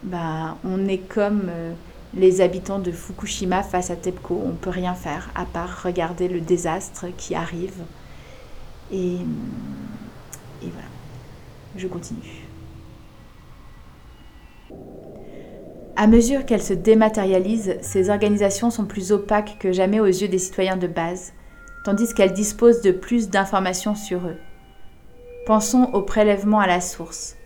bah, 0.02 0.58
on 0.64 0.86
est 0.86 0.98
comme 0.98 1.48
euh, 1.48 1.72
les 2.14 2.40
habitants 2.40 2.78
de 2.78 2.90
Fukushima 2.90 3.62
face 3.62 3.90
à 3.90 3.96
TEPCO. 3.96 4.40
On 4.44 4.48
ne 4.48 4.56
peut 4.56 4.70
rien 4.70 4.94
faire 4.94 5.30
à 5.34 5.44
part 5.44 5.82
regarder 5.82 6.28
le 6.28 6.40
désastre 6.40 7.06
qui 7.16 7.34
arrive. 7.34 7.82
Et, 8.92 9.16
voilà, 10.62 10.88
je 11.76 11.86
continue. 11.86 12.46
À 15.96 16.06
mesure 16.06 16.44
qu'elles 16.44 16.62
se 16.62 16.74
dématérialisent, 16.74 17.78
ces 17.80 18.10
organisations 18.10 18.70
sont 18.70 18.84
plus 18.84 19.12
opaques 19.12 19.56
que 19.58 19.72
jamais 19.72 19.98
aux 19.98 20.06
yeux 20.06 20.28
des 20.28 20.38
citoyens 20.38 20.76
de 20.76 20.86
base, 20.86 21.32
tandis 21.84 22.12
qu'elles 22.12 22.34
disposent 22.34 22.82
de 22.82 22.90
plus 22.90 23.30
d'informations 23.30 23.94
sur 23.94 24.26
eux. 24.26 24.36
Pensons 25.46 25.84
au 25.94 26.02
prélèvement 26.02 26.60
à 26.60 26.66
la 26.66 26.80
source, 26.80 27.36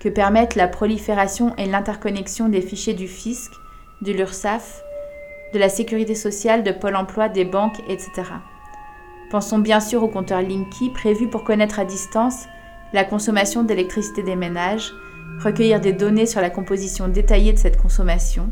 que 0.00 0.08
permettent 0.08 0.56
la 0.56 0.66
prolifération 0.66 1.54
et 1.56 1.66
l'interconnexion 1.66 2.48
des 2.48 2.60
fichiers 2.60 2.94
du 2.94 3.06
fisc, 3.06 3.52
de 4.02 4.12
l'URSSAF, 4.12 4.82
de 5.54 5.58
la 5.58 5.68
sécurité 5.68 6.14
sociale, 6.14 6.64
de 6.64 6.72
Pôle 6.72 6.96
emploi, 6.96 7.28
des 7.28 7.44
banques, 7.44 7.78
etc. 7.88 8.10
Pensons 9.30 9.60
bien 9.60 9.80
sûr 9.80 10.02
au 10.02 10.08
compteur 10.08 10.42
Linky 10.42 10.90
prévu 10.90 11.28
pour 11.28 11.44
connaître 11.44 11.78
à 11.78 11.84
distance 11.84 12.46
la 12.92 13.04
consommation 13.04 13.62
d'électricité 13.62 14.22
des 14.22 14.36
ménages, 14.36 14.92
recueillir 15.40 15.80
des 15.80 15.92
données 15.92 16.26
sur 16.26 16.40
la 16.40 16.50
composition 16.50 17.08
détaillée 17.08 17.52
de 17.52 17.58
cette 17.58 17.80
consommation 17.80 18.50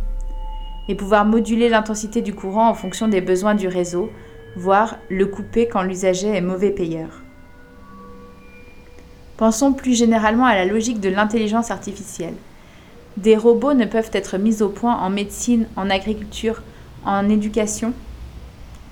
et 0.88 0.95
pouvoir 0.95 1.25
moduler 1.25 1.69
l'intensité 1.69 2.23
du 2.23 2.33
courant 2.33 2.69
en 2.69 2.75
fonction 2.75 3.09
des 3.09 3.21
besoins 3.21 3.54
du 3.54 3.69
réseau, 3.69 4.11
voire 4.57 4.99
le 5.09 5.26
couper 5.26 5.69
quand 5.69 5.83
l'usager 5.83 6.28
est 6.28 6.40
mauvais 6.40 6.71
payeur. 6.71 7.23
Pensons 9.36 9.73
plus 9.73 9.99
généralement 9.99 10.47
à 10.47 10.54
la 10.54 10.65
logique 10.65 11.00
de 11.00 11.08
l'intelligence 11.08 11.71
artificielle. 11.71 12.34
Des 13.16 13.36
robots 13.36 13.75
ne 13.75 13.86
peuvent 13.86 14.10
être 14.12 14.38
mis 14.38 14.62
au 14.62 14.68
point 14.68 14.96
en 14.96 15.10
médecine, 15.10 15.66
en 15.76 15.90
agriculture, 15.90 16.62
en 17.04 17.28
éducation 17.28 17.92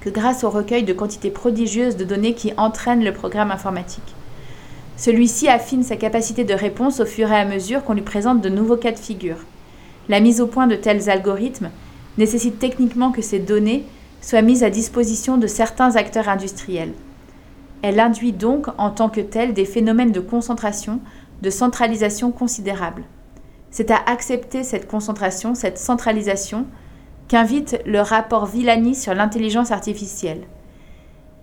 que 0.00 0.11
grâce 0.11 0.44
au 0.44 0.50
recueil 0.50 0.85
de 0.85 0.92
quantités 0.92 1.31
prodigieuses 1.31 1.96
de 1.96 2.04
données 2.04 2.35
qui 2.35 2.52
entraînent 2.57 3.04
le 3.04 3.12
programme 3.12 3.50
informatique. 3.50 4.14
Celui-ci 4.96 5.48
affine 5.48 5.83
sa 5.83 5.96
capacité 5.96 6.44
de 6.44 6.54
réponse 6.54 7.00
au 7.00 7.07
fur 7.07 7.31
et 7.31 7.37
à 7.37 7.44
mesure 7.44 7.85
qu'on 7.85 7.94
lui 7.94 8.02
présente 8.02 8.40
de 8.40 8.48
nouveaux 8.48 8.76
cas 8.76 8.92
de 8.92 8.98
figure. 8.98 9.38
La 10.09 10.20
mise 10.20 10.40
au 10.40 10.46
point 10.46 10.66
de 10.66 10.76
tels 10.76 11.11
algorithmes 11.11 11.70
nécessite 12.16 12.59
techniquement 12.59 13.12
que 13.12 13.22
ces 13.22 13.38
données 13.38 13.85
soient 14.20 14.42
mises 14.42 14.64
à 14.64 14.70
disposition 14.70 15.37
de 15.37 15.46
certains 15.46 15.96
acteurs 15.96 16.28
industriels. 16.28 16.92
Elle 17.83 18.00
induit 18.00 18.33
donc 18.33 18.66
en 18.76 18.90
tant 18.90 19.09
que 19.09 19.20
telle 19.20 19.54
des 19.54 19.64
phénomènes 19.64 20.11
de 20.11 20.20
concentration, 20.20 21.00
de 21.42 21.50
centralisation 21.50 22.33
considérables. 22.33 23.04
C'est 23.70 23.90
à 23.90 24.00
accepter 24.07 24.62
cette 24.62 24.88
concentration, 24.88 25.54
cette 25.54 25.78
centralisation, 25.78 26.66
qu'invite 27.28 27.81
le 27.87 28.00
rapport 28.00 28.46
Villani 28.46 28.94
sur 28.94 29.14
l'intelligence 29.14 29.70
artificielle. 29.70 30.46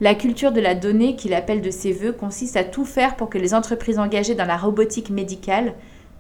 La 0.02 0.16
culture 0.16 0.52
de 0.52 0.60
la 0.60 0.76
donnée, 0.76 1.16
qu'il 1.16 1.34
appelle 1.34 1.62
de 1.62 1.70
ses 1.70 1.94
voeux, 1.94 2.12
consiste 2.12 2.58
à 2.58 2.64
tout 2.64 2.84
faire 2.84 3.16
pour 3.16 3.30
que 3.30 3.38
les 3.38 3.54
entreprises 3.54 4.00
engagées 4.00 4.36
dans 4.36 4.46
la 4.46 4.58
robotique 4.58 5.10
médicale 5.10 5.74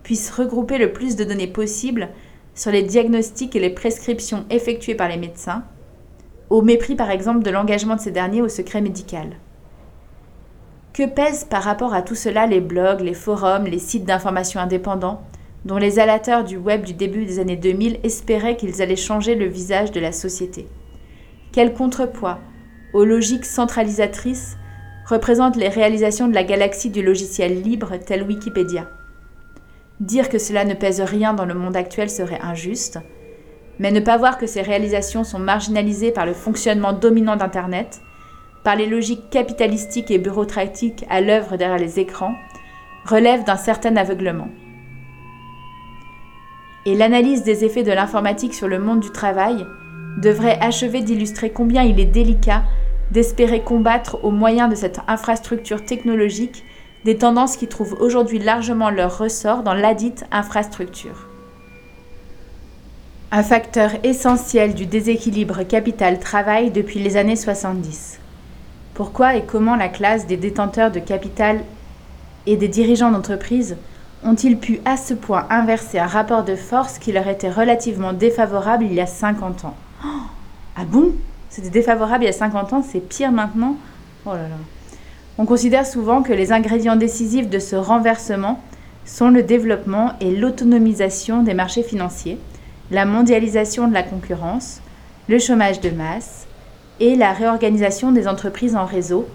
puissent 0.04 0.32
regrouper 0.32 0.78
le 0.78 0.94
plus 0.94 1.16
de 1.16 1.26
données 1.26 1.48
possible 1.48 2.10
sur 2.54 2.72
les 2.72 2.84
diagnostics 2.84 3.56
et 3.56 3.60
les 3.60 3.72
prescriptions 3.72 4.46
effectuées 4.50 4.96
par 4.96 5.10
les 5.10 5.18
médecins, 5.18 5.64
au 6.50 6.62
mépris 6.62 6.96
par 6.96 7.10
exemple 7.10 7.44
de 7.44 7.50
l'engagement 7.50 7.96
de 7.96 8.00
ces 8.00 8.12
derniers 8.12 8.42
au 8.42 8.48
secret 8.48 8.80
médical. 8.80 9.36
Que 10.94 11.06
pèsent 11.06 11.44
par 11.44 11.64
rapport 11.64 11.94
à 11.94 12.02
tout 12.02 12.16
cela 12.16 12.48
les 12.48 12.62
blogs, 12.62 13.02
les 13.02 13.14
forums, 13.14 13.66
les 13.66 13.80
sites 13.80 14.06
d'information 14.06 14.62
indépendants, 14.62 15.22
dont 15.66 15.78
les 15.78 16.00
alateurs 16.00 16.44
du 16.44 16.58
web 16.58 16.84
du 16.84 16.94
début 16.94 17.26
des 17.26 17.40
années 17.40 17.58
2000 17.58 18.00
espéraient 18.04 18.56
qu'ils 18.56 18.82
allaient 18.82 18.96
changer 18.96 19.36
le 19.36 19.48
visage 19.48 19.92
de 19.92 20.00
la 20.00 20.12
société 20.12 20.68
Quel 21.52 21.74
contrepoids 21.74 22.40
aux 22.94 23.04
logiques 23.04 23.46
centralisatrices 23.46 24.58
représentent 25.08 25.58
les 25.58 25.68
réalisations 25.68 26.28
de 26.28 26.34
la 26.34 26.44
galaxie 26.44 26.90
du 26.90 27.04
logiciel 27.04 27.62
libre 27.62 27.98
tel 27.98 28.24
Wikipédia. 28.24 28.88
Dire 30.00 30.30
que 30.30 30.38
cela 30.40 30.66
ne 30.66 30.74
pèse 30.74 31.02
rien 31.02 31.34
dans 31.34 31.46
le 31.46 31.54
monde 31.54 31.76
actuel 31.76 32.10
serait 32.10 32.40
injuste, 32.42 33.00
mais 33.80 33.92
ne 33.92 34.00
pas 34.00 34.18
voir 34.18 34.38
que 34.38 34.48
ces 34.48 34.62
réalisations 34.62 35.24
sont 35.24 35.40
marginalisées 35.40 36.12
par 36.12 36.26
le 36.26 36.34
fonctionnement 36.34 36.94
dominant 36.94 37.36
d'Internet, 37.36 38.02
par 38.64 38.76
les 38.76 38.88
logiques 38.88 39.30
capitalistiques 39.30 40.12
et 40.12 40.18
bureaucratiques 40.18 41.06
à 41.10 41.22
l'œuvre 41.22 41.58
derrière 41.58 41.78
les 41.78 42.00
écrans, 42.00 42.36
relève 43.06 43.44
d'un 43.44 43.58
certain 43.58 43.96
aveuglement. 43.96 44.48
Et 46.86 46.96
l'analyse 46.96 47.44
des 47.44 47.66
effets 47.66 47.84
de 47.84 47.92
l'informatique 47.92 48.54
sur 48.54 48.68
le 48.68 48.80
monde 48.80 49.00
du 49.00 49.10
travail 49.10 49.66
devrait 50.18 50.60
achever 50.62 51.02
d'illustrer 51.02 51.50
combien 51.50 51.84
il 51.84 52.00
est 52.00 52.06
délicat 52.06 52.64
d'espérer 53.12 53.62
combattre 53.62 54.20
au 54.24 54.32
moyen 54.32 54.68
de 54.68 54.76
cette 54.76 55.00
infrastructure 55.08 55.84
technologique 55.84 56.64
des 57.04 57.18
tendances 57.18 57.58
qui 57.58 57.68
trouvent 57.68 57.98
aujourd'hui 58.00 58.40
largement 58.40 58.90
leur 58.90 59.18
ressort 59.18 59.62
dans 59.62 59.74
ladite 59.74 60.26
infrastructure. 60.32 61.28
Un 63.32 63.44
facteur 63.44 63.92
essentiel 64.04 64.74
du 64.74 64.86
déséquilibre 64.86 65.64
capital-travail 65.64 66.72
depuis 66.72 67.00
les 67.00 67.18
années 67.18 67.36
70. 67.36 68.20
Pourquoi 68.94 69.36
et 69.36 69.44
comment 69.44 69.76
la 69.76 69.90
classe 69.90 70.26
des 70.26 70.38
détenteurs 70.38 70.92
de 70.92 71.00
capital 71.00 71.60
et 72.48 72.56
des 72.56 72.68
dirigeants 72.68 73.12
d'entreprise 73.12 73.76
ont-ils 74.24 74.58
pu 74.58 74.80
à 74.86 74.98
ce 74.98 75.14
point 75.14 75.46
inverser 75.50 76.00
un 76.00 76.08
rapport 76.08 76.44
de 76.44 76.56
force 76.56 77.00
qui 77.00 77.12
leur 77.12 77.28
était 77.28 77.50
relativement 77.50 78.14
défavorable 78.14 78.86
il 78.86 78.94
y 78.94 79.02
a 79.02 79.06
50 79.06 79.66
ans? 79.66 79.76
Oh, 80.04 80.08
Ah 80.76 80.86
bon? 80.86 81.12
C'était 81.50 81.70
défavorable 81.70 82.24
il 82.24 82.28
y 82.28 82.30
a 82.30 82.34
50 82.34 82.74
ans, 82.74 82.84
c'est 82.84 83.00
pire 83.00 83.32
maintenant? 83.32 83.78
Oh 84.26 84.34
là 84.34 84.48
là. 84.50 84.58
On 85.38 85.46
considère 85.46 85.86
souvent 85.86 86.22
que 86.24 86.34
les 86.34 86.52
ingrédients 86.52 86.96
décisifs 86.96 87.50
de 87.50 87.60
ce 87.60 87.76
renversement 87.76 88.62
sont 89.06 89.30
le 89.30 89.44
développement 89.44 90.14
et 90.22 90.36
l'autonomisation 90.36 91.44
des 91.44 91.54
marchés 91.54 91.84
financiers, 91.84 92.40
la 92.92 93.06
mondialisation 93.06 93.88
de 93.88 93.94
la 93.94 94.04
concurrence, 94.04 94.82
le 95.28 95.40
chômage 95.40 95.82
de 95.82 95.90
masse 95.90 96.48
et 97.00 97.16
la 97.16 97.34
réorganisation 97.34 98.12
des 98.12 98.28
entreprises 98.28 98.76
en 98.76 98.86
réseau 98.86 99.28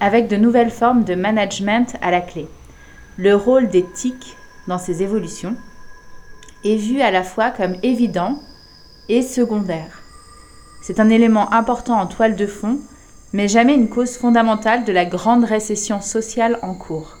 avec 0.00 0.28
de 0.28 0.36
nouvelles 0.36 0.70
formes 0.70 1.04
de 1.04 1.14
management 1.14 1.96
à 2.02 2.10
la 2.10 2.20
clé. 2.20 2.48
Le 3.16 3.36
rôle 3.36 3.68
des 3.68 3.84
TIC 3.84 4.36
dans 4.66 4.78
ces 4.78 5.04
évolutions 5.04 5.56
est 6.64 6.76
vu 6.76 7.00
à 7.00 7.12
la 7.12 7.22
fois 7.22 7.50
comme 7.50 7.76
évident 7.84 8.40
et 9.08 9.22
secondaire. 9.22 10.02
C'est 10.82 10.98
un 10.98 11.10
élément 11.10 11.52
important 11.52 11.98
en 12.00 12.06
toile 12.06 12.34
de 12.34 12.46
fond, 12.46 12.80
mais 13.32 13.46
jamais 13.46 13.74
une 13.74 13.88
cause 13.88 14.16
fondamentale 14.16 14.84
de 14.84 14.92
la 14.92 15.04
grande 15.04 15.44
récession 15.44 16.00
sociale 16.00 16.58
en 16.62 16.74
cours. 16.74 17.18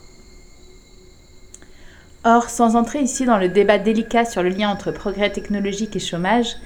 Or, 2.24 2.50
sans 2.50 2.74
entrer 2.74 3.00
ici 3.00 3.24
dans 3.24 3.38
le 3.38 3.48
débat 3.48 3.78
délicat 3.78 4.24
sur 4.24 4.42
le 4.42 4.48
lien 4.48 4.70
entre 4.70 4.90
progrès 4.90 5.30
technologique 5.30 5.94
et 5.94 6.00
chômage, 6.00 6.56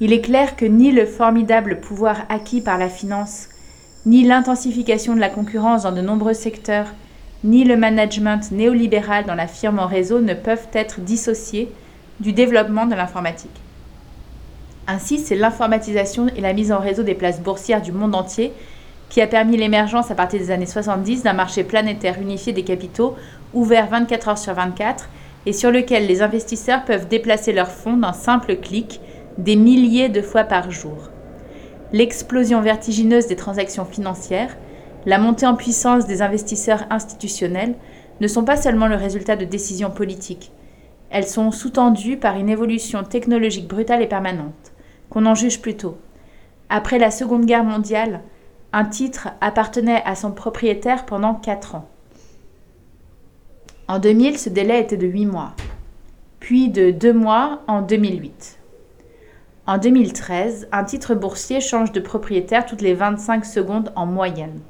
il 0.00 0.12
est 0.12 0.20
clair 0.20 0.54
que 0.54 0.66
ni 0.66 0.92
le 0.92 1.06
formidable 1.06 1.80
pouvoir 1.80 2.26
acquis 2.28 2.60
par 2.60 2.78
la 2.78 2.88
finance, 2.88 3.48
Ni 4.04 4.24
l'intensification 4.24 5.14
de 5.14 5.20
la 5.20 5.28
concurrence 5.28 5.84
dans 5.84 5.92
de 5.92 6.00
nombreux 6.00 6.34
secteurs, 6.34 6.88
ni 7.44 7.64
le 7.64 7.76
management 7.76 8.50
néolibéral 8.52 9.24
dans 9.24 9.34
la 9.34 9.46
firme 9.46 9.78
en 9.78 9.86
réseau 9.86 10.20
ne 10.20 10.34
peuvent 10.34 10.68
être 10.72 11.00
dissociés 11.00 11.72
du 12.20 12.32
développement 12.32 12.86
de 12.86 12.94
l'informatique. 12.94 13.50
Ainsi, 14.86 15.18
c'est 15.18 15.36
l'informatisation 15.36 16.28
et 16.36 16.40
la 16.40 16.52
mise 16.52 16.72
en 16.72 16.78
réseau 16.78 17.02
des 17.02 17.14
places 17.14 17.40
boursières 17.40 17.82
du 17.82 17.92
monde 17.92 18.14
entier 18.14 18.52
qui 19.08 19.20
a 19.20 19.26
permis 19.26 19.56
l'émergence 19.56 20.10
à 20.10 20.14
partir 20.14 20.40
des 20.40 20.50
années 20.50 20.66
70 20.66 21.22
d'un 21.22 21.34
marché 21.34 21.64
planétaire 21.64 22.20
unifié 22.20 22.52
des 22.52 22.64
capitaux 22.64 23.14
ouvert 23.52 23.88
24 23.88 24.28
heures 24.28 24.38
sur 24.38 24.54
24 24.54 25.08
et 25.44 25.52
sur 25.52 25.70
lequel 25.70 26.06
les 26.06 26.22
investisseurs 26.22 26.84
peuvent 26.84 27.08
déplacer 27.08 27.52
leurs 27.52 27.70
fonds 27.70 27.96
d'un 27.96 28.12
simple 28.12 28.56
clic 28.56 29.00
des 29.38 29.56
milliers 29.56 30.08
de 30.08 30.22
fois 30.22 30.44
par 30.44 30.70
jour. 30.70 31.10
L'explosion 31.92 32.62
vertigineuse 32.62 33.26
des 33.26 33.36
transactions 33.36 33.84
financières, 33.84 34.56
la 35.04 35.18
montée 35.18 35.46
en 35.46 35.56
puissance 35.56 36.06
des 36.06 36.22
investisseurs 36.22 36.84
institutionnels 36.90 37.74
ne 38.20 38.28
sont 38.28 38.44
pas 38.44 38.56
seulement 38.56 38.86
le 38.86 38.94
résultat 38.94 39.36
de 39.36 39.44
décisions 39.44 39.90
politiques. 39.90 40.52
Elles 41.10 41.26
sont 41.26 41.50
sous-tendues 41.50 42.16
par 42.16 42.36
une 42.36 42.48
évolution 42.48 43.02
technologique 43.02 43.68
brutale 43.68 44.02
et 44.02 44.06
permanente, 44.06 44.72
qu'on 45.10 45.26
en 45.26 45.34
juge 45.34 45.60
plutôt. 45.60 45.96
Après 46.68 46.98
la 46.98 47.10
Seconde 47.10 47.44
Guerre 47.44 47.64
mondiale, 47.64 48.20
un 48.72 48.84
titre 48.84 49.28
appartenait 49.40 50.02
à 50.06 50.14
son 50.14 50.32
propriétaire 50.32 51.04
pendant 51.04 51.34
4 51.34 51.74
ans. 51.74 51.88
En 53.88 53.98
2000, 53.98 54.38
ce 54.38 54.48
délai 54.48 54.80
était 54.80 54.96
de 54.96 55.06
8 55.06 55.26
mois, 55.26 55.52
puis 56.40 56.70
de 56.70 56.90
2 56.90 57.12
mois 57.12 57.60
en 57.66 57.82
2008. 57.82 58.58
En 59.66 59.78
2013, 59.78 60.68
un 60.72 60.84
titre 60.84 61.14
boursier 61.14 61.60
change 61.60 61.92
de 61.92 62.00
propriétaire 62.00 62.64
toutes 62.64 62.80
les 62.80 62.94
25 62.94 63.44
secondes 63.44 63.92
en 63.96 64.06
moyenne. 64.06 64.60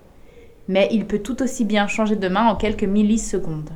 Mais 0.69 0.89
il 0.93 1.07
peut 1.07 1.19
tout 1.19 1.43
aussi 1.43 1.65
bien 1.65 1.87
changer 1.87 2.17
de 2.17 2.29
main 2.29 2.47
en 2.47 2.57
quelques 2.57 2.85
millisecondes. 2.85 3.71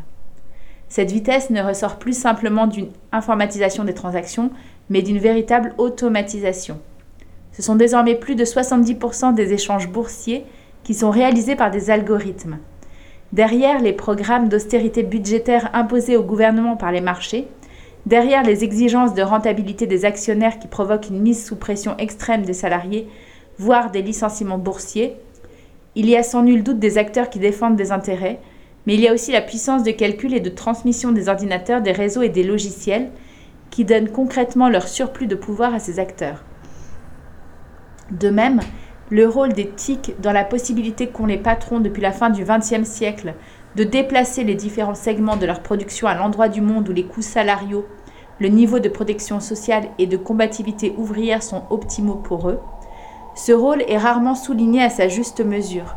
Cette 0.88 1.10
vitesse 1.10 1.50
ne 1.50 1.62
ressort 1.62 1.98
plus 1.98 2.16
simplement 2.16 2.66
d'une 2.66 2.90
informatisation 3.12 3.84
des 3.84 3.94
transactions, 3.94 4.50
mais 4.88 5.02
d'une 5.02 5.18
véritable 5.18 5.74
automatisation. 5.78 6.80
Ce 7.52 7.62
sont 7.62 7.74
désormais 7.74 8.14
plus 8.14 8.34
de 8.34 8.44
70% 8.44 9.34
des 9.34 9.52
échanges 9.52 9.88
boursiers 9.88 10.44
qui 10.84 10.94
sont 10.94 11.10
réalisés 11.10 11.56
par 11.56 11.70
des 11.70 11.90
algorithmes. 11.90 12.58
Derrière 13.32 13.80
les 13.80 13.92
programmes 13.92 14.48
d'austérité 14.48 15.02
budgétaire 15.02 15.70
imposés 15.72 16.16
au 16.16 16.22
gouvernement 16.22 16.76
par 16.76 16.92
les 16.92 17.00
marchés, 17.00 17.48
derrière 18.04 18.44
les 18.44 18.62
exigences 18.62 19.14
de 19.14 19.22
rentabilité 19.22 19.86
des 19.86 20.04
actionnaires 20.04 20.60
qui 20.60 20.68
provoquent 20.68 21.08
une 21.08 21.20
mise 21.20 21.44
sous 21.44 21.56
pression 21.56 21.96
extrême 21.98 22.42
des 22.42 22.52
salariés, 22.52 23.08
voire 23.58 23.90
des 23.90 24.02
licenciements 24.02 24.58
boursiers, 24.58 25.16
il 25.96 26.08
y 26.10 26.16
a 26.16 26.22
sans 26.22 26.42
nul 26.42 26.62
doute 26.62 26.78
des 26.78 26.98
acteurs 26.98 27.30
qui 27.30 27.38
défendent 27.38 27.74
des 27.74 27.90
intérêts, 27.90 28.38
mais 28.86 28.94
il 28.94 29.00
y 29.00 29.08
a 29.08 29.14
aussi 29.14 29.32
la 29.32 29.40
puissance 29.40 29.82
de 29.82 29.90
calcul 29.90 30.34
et 30.34 30.40
de 30.40 30.50
transmission 30.50 31.10
des 31.10 31.28
ordinateurs, 31.30 31.80
des 31.80 31.90
réseaux 31.90 32.22
et 32.22 32.28
des 32.28 32.44
logiciels 32.44 33.10
qui 33.70 33.86
donnent 33.86 34.10
concrètement 34.10 34.68
leur 34.68 34.88
surplus 34.88 35.26
de 35.26 35.34
pouvoir 35.34 35.74
à 35.74 35.78
ces 35.78 35.98
acteurs. 35.98 36.44
De 38.10 38.28
même, 38.28 38.60
le 39.10 39.26
rôle 39.26 39.54
des 39.54 39.68
TIC 39.70 40.20
dans 40.20 40.32
la 40.32 40.44
possibilité 40.44 41.08
qu'ont 41.08 41.26
les 41.26 41.38
patrons 41.38 41.80
depuis 41.80 42.02
la 42.02 42.12
fin 42.12 42.28
du 42.28 42.44
XXe 42.44 42.88
siècle 42.88 43.34
de 43.74 43.82
déplacer 43.82 44.44
les 44.44 44.54
différents 44.54 44.94
segments 44.94 45.36
de 45.36 45.46
leur 45.46 45.62
production 45.62 46.08
à 46.08 46.14
l'endroit 46.14 46.48
du 46.48 46.60
monde 46.60 46.88
où 46.88 46.92
les 46.92 47.04
coûts 47.04 47.22
salariaux, 47.22 47.86
le 48.38 48.48
niveau 48.48 48.80
de 48.80 48.90
protection 48.90 49.40
sociale 49.40 49.88
et 49.98 50.06
de 50.06 50.16
combativité 50.18 50.92
ouvrière 50.98 51.42
sont 51.42 51.62
optimaux 51.70 52.16
pour 52.16 52.50
eux, 52.50 52.60
ce 53.36 53.52
rôle 53.52 53.84
est 53.86 53.98
rarement 53.98 54.34
souligné 54.34 54.82
à 54.82 54.88
sa 54.88 55.08
juste 55.08 55.44
mesure. 55.44 55.94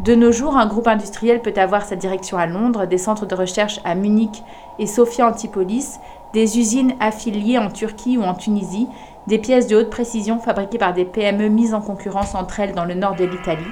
De 0.00 0.14
nos 0.14 0.32
jours, 0.32 0.56
un 0.56 0.66
groupe 0.66 0.88
industriel 0.88 1.42
peut 1.42 1.52
avoir 1.54 1.84
sa 1.84 1.96
direction 1.96 2.38
à 2.38 2.46
Londres, 2.46 2.86
des 2.86 2.96
centres 2.96 3.26
de 3.26 3.34
recherche 3.34 3.78
à 3.84 3.94
Munich 3.94 4.42
et 4.78 4.86
Sofia 4.86 5.28
Antipolis, 5.28 5.98
des 6.32 6.58
usines 6.58 6.94
affiliées 6.98 7.58
en 7.58 7.70
Turquie 7.70 8.16
ou 8.16 8.22
en 8.22 8.32
Tunisie, 8.32 8.88
des 9.26 9.38
pièces 9.38 9.66
de 9.66 9.76
haute 9.76 9.90
précision 9.90 10.38
fabriquées 10.38 10.78
par 10.78 10.94
des 10.94 11.04
PME 11.04 11.48
mises 11.48 11.74
en 11.74 11.82
concurrence 11.82 12.34
entre 12.34 12.58
elles 12.60 12.74
dans 12.74 12.84
le 12.86 12.94
nord 12.94 13.16
de 13.16 13.24
l'Italie, 13.24 13.64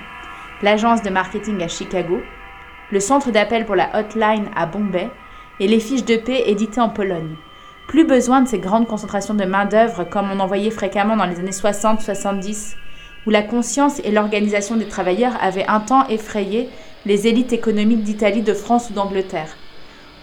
l'agence 0.61 1.03
de 1.03 1.11
marketing 1.11 1.63
à 1.63 1.69
Chicago, 1.69 2.19
le 2.91 3.01
centre 3.01 3.31
d'appel 3.31 3.65
pour 3.65 3.77
la 3.77 3.99
hotline 3.99 4.51
à 4.55 4.67
Bombay 4.67 5.09
et 5.59 5.69
les 5.69 5.81
fiches 5.81 6.05
de 6.05 6.17
paix 6.17 6.45
éditées 6.47 6.83
en 6.83 6.91
Pologne. 6.91 7.37
Plus 7.87 8.05
besoin 8.05 8.41
de 8.41 8.49
ces 8.49 8.59
grandes 8.59 8.87
concentrations 8.87 9.35
de 9.35 9.45
main-d'œuvre 9.45 10.05
comme 10.05 10.31
on 10.31 10.41
en 10.41 10.47
voyait 10.47 10.71
fréquemment 10.71 11.17
dans 11.17 11.27
les 11.27 11.39
années 11.39 11.51
60-70, 11.51 12.77
où 13.27 13.31
la 13.31 13.43
conscience 13.43 14.01
et 14.05 14.11
l'organisation 14.11 14.77
des 14.77 14.89
travailleurs 14.89 15.37
avaient 15.41 15.67
un 15.67 15.81
temps 15.81 16.07
effrayé 16.09 16.69
les 17.07 17.27
élites 17.27 17.53
économiques 17.53 18.03
d'Italie, 18.03 18.43
de 18.43 18.55
France 18.55 18.91
ou 18.91 18.93
d'Angleterre. 18.95 19.57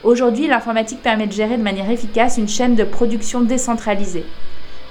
Aujourd'hui, 0.04 0.48
l'informatique 0.48 1.02
permet 1.02 1.28
de 1.28 1.32
gérer 1.32 1.58
de 1.58 1.64
manière 1.64 1.90
efficace 1.90 2.38
une 2.38 2.48
chaîne 2.48 2.76
de 2.76 2.84
production 2.84 3.42
décentralisée 3.42 4.26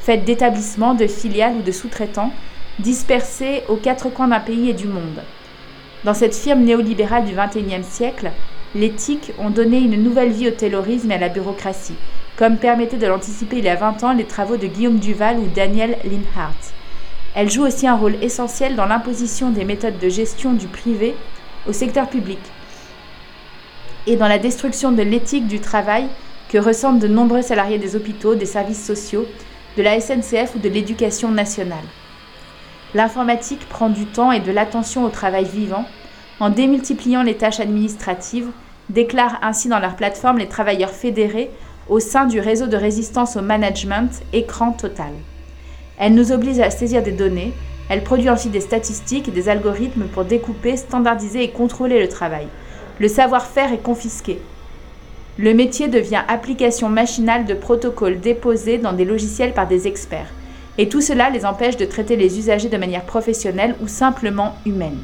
faite 0.00 0.24
d'établissements, 0.24 0.94
de 0.94 1.06
filiales 1.06 1.56
ou 1.56 1.62
de 1.62 1.72
sous-traitants, 1.72 2.32
dispersés 2.78 3.62
aux 3.68 3.76
quatre 3.76 4.08
coins 4.08 4.28
d'un 4.28 4.40
pays 4.40 4.70
et 4.70 4.74
du 4.74 4.86
monde. 4.86 5.22
Dans 6.04 6.14
cette 6.14 6.34
firme 6.34 6.62
néolibérale 6.64 7.26
du 7.26 7.34
XXIe 7.34 7.84
siècle, 7.84 8.30
TIC 8.74 9.32
ont 9.38 9.50
donné 9.50 9.78
une 9.78 10.02
nouvelle 10.02 10.32
vie 10.32 10.48
au 10.48 10.52
taylorisme 10.52 11.10
et 11.10 11.14
à 11.14 11.18
la 11.18 11.28
bureaucratie, 11.28 11.96
comme 12.40 12.56
permettait 12.56 12.96
de 12.96 13.06
l'anticiper 13.06 13.58
il 13.58 13.64
y 13.64 13.68
a 13.68 13.76
20 13.76 14.02
ans 14.02 14.12
les 14.14 14.24
travaux 14.24 14.56
de 14.56 14.66
Guillaume 14.66 14.98
Duval 14.98 15.38
ou 15.38 15.46
Daniel 15.54 15.98
Linhart. 16.04 16.72
Elles 17.34 17.50
jouent 17.50 17.66
aussi 17.66 17.86
un 17.86 17.94
rôle 17.94 18.16
essentiel 18.22 18.76
dans 18.76 18.86
l'imposition 18.86 19.50
des 19.50 19.66
méthodes 19.66 19.98
de 19.98 20.08
gestion 20.08 20.54
du 20.54 20.66
privé 20.66 21.14
au 21.68 21.74
secteur 21.74 22.08
public 22.08 22.38
et 24.06 24.16
dans 24.16 24.26
la 24.26 24.38
destruction 24.38 24.90
de 24.90 25.02
l'éthique 25.02 25.48
du 25.48 25.60
travail 25.60 26.06
que 26.48 26.56
ressentent 26.56 26.98
de 26.98 27.08
nombreux 27.08 27.42
salariés 27.42 27.76
des 27.76 27.94
hôpitaux, 27.94 28.34
des 28.34 28.46
services 28.46 28.86
sociaux 28.86 29.26
de 29.76 29.82
la 29.82 30.00
SNCF 30.00 30.54
ou 30.56 30.60
de 30.60 30.70
l'éducation 30.70 31.30
nationale. 31.30 31.84
L'informatique 32.94 33.68
prend 33.68 33.90
du 33.90 34.06
temps 34.06 34.32
et 34.32 34.40
de 34.40 34.50
l'attention 34.50 35.04
au 35.04 35.10
travail 35.10 35.44
vivant 35.44 35.84
en 36.40 36.48
démultipliant 36.48 37.22
les 37.22 37.36
tâches 37.36 37.60
administratives, 37.60 38.48
déclarent 38.88 39.38
ainsi 39.42 39.68
dans 39.68 39.78
leur 39.78 39.94
plateforme 39.94 40.38
les 40.38 40.48
travailleurs 40.48 40.90
fédérés 40.90 41.50
au 41.90 42.00
sein 42.00 42.24
du 42.24 42.40
réseau 42.40 42.68
de 42.68 42.76
résistance 42.76 43.36
au 43.36 43.42
management 43.42 44.22
Écran 44.32 44.72
Total. 44.72 45.12
Elle 45.98 46.14
nous 46.14 46.32
oblige 46.32 46.60
à 46.60 46.70
saisir 46.70 47.02
des 47.02 47.12
données, 47.12 47.52
elle 47.90 48.04
produit 48.04 48.30
ensuite 48.30 48.52
des 48.52 48.60
statistiques 48.60 49.28
et 49.28 49.32
des 49.32 49.50
algorithmes 49.50 50.04
pour 50.04 50.24
découper, 50.24 50.76
standardiser 50.76 51.42
et 51.42 51.50
contrôler 51.50 52.00
le 52.00 52.08
travail. 52.08 52.46
Le 53.00 53.08
savoir-faire 53.08 53.72
est 53.72 53.82
confisqué, 53.82 54.40
le 55.38 55.54
métier 55.54 55.88
devient 55.88 56.22
application 56.28 56.88
machinale 56.88 57.46
de 57.46 57.54
protocoles 57.54 58.20
déposés 58.20 58.78
dans 58.78 58.92
des 58.92 59.04
logiciels 59.06 59.54
par 59.54 59.66
des 59.66 59.88
experts. 59.88 60.30
Et 60.76 60.88
tout 60.88 61.00
cela 61.00 61.30
les 61.30 61.46
empêche 61.46 61.76
de 61.76 61.86
traiter 61.86 62.16
les 62.16 62.38
usagers 62.38 62.68
de 62.68 62.76
manière 62.76 63.04
professionnelle 63.04 63.74
ou 63.80 63.88
simplement 63.88 64.56
humaine. 64.66 64.98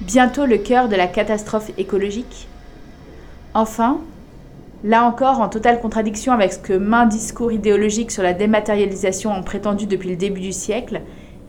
Bientôt 0.00 0.46
le 0.46 0.58
cœur 0.58 0.88
de 0.88 0.96
la 0.96 1.06
catastrophe 1.06 1.70
écologique. 1.76 2.48
Enfin, 3.60 3.98
là 4.84 5.02
encore 5.02 5.40
en 5.40 5.48
totale 5.48 5.80
contradiction 5.80 6.32
avec 6.32 6.52
ce 6.52 6.60
que 6.60 6.74
maint 6.74 7.06
discours 7.06 7.50
idéologiques 7.50 8.12
sur 8.12 8.22
la 8.22 8.32
dématérialisation 8.32 9.32
ont 9.32 9.42
prétendu 9.42 9.86
depuis 9.86 10.10
le 10.10 10.14
début 10.14 10.40
du 10.40 10.52
siècle, 10.52 11.00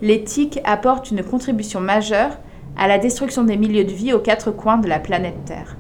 l'éthique 0.02 0.60
apporte 0.64 1.12
une 1.12 1.22
contribution 1.22 1.80
majeure 1.80 2.32
à 2.76 2.88
la 2.88 2.98
destruction 2.98 3.44
des 3.44 3.58
milieux 3.58 3.84
de 3.84 3.92
vie 3.92 4.12
aux 4.12 4.18
quatre 4.18 4.50
coins 4.50 4.80
de 4.80 4.88
la 4.88 4.98
planète 4.98 5.46
Terre. 5.46 5.78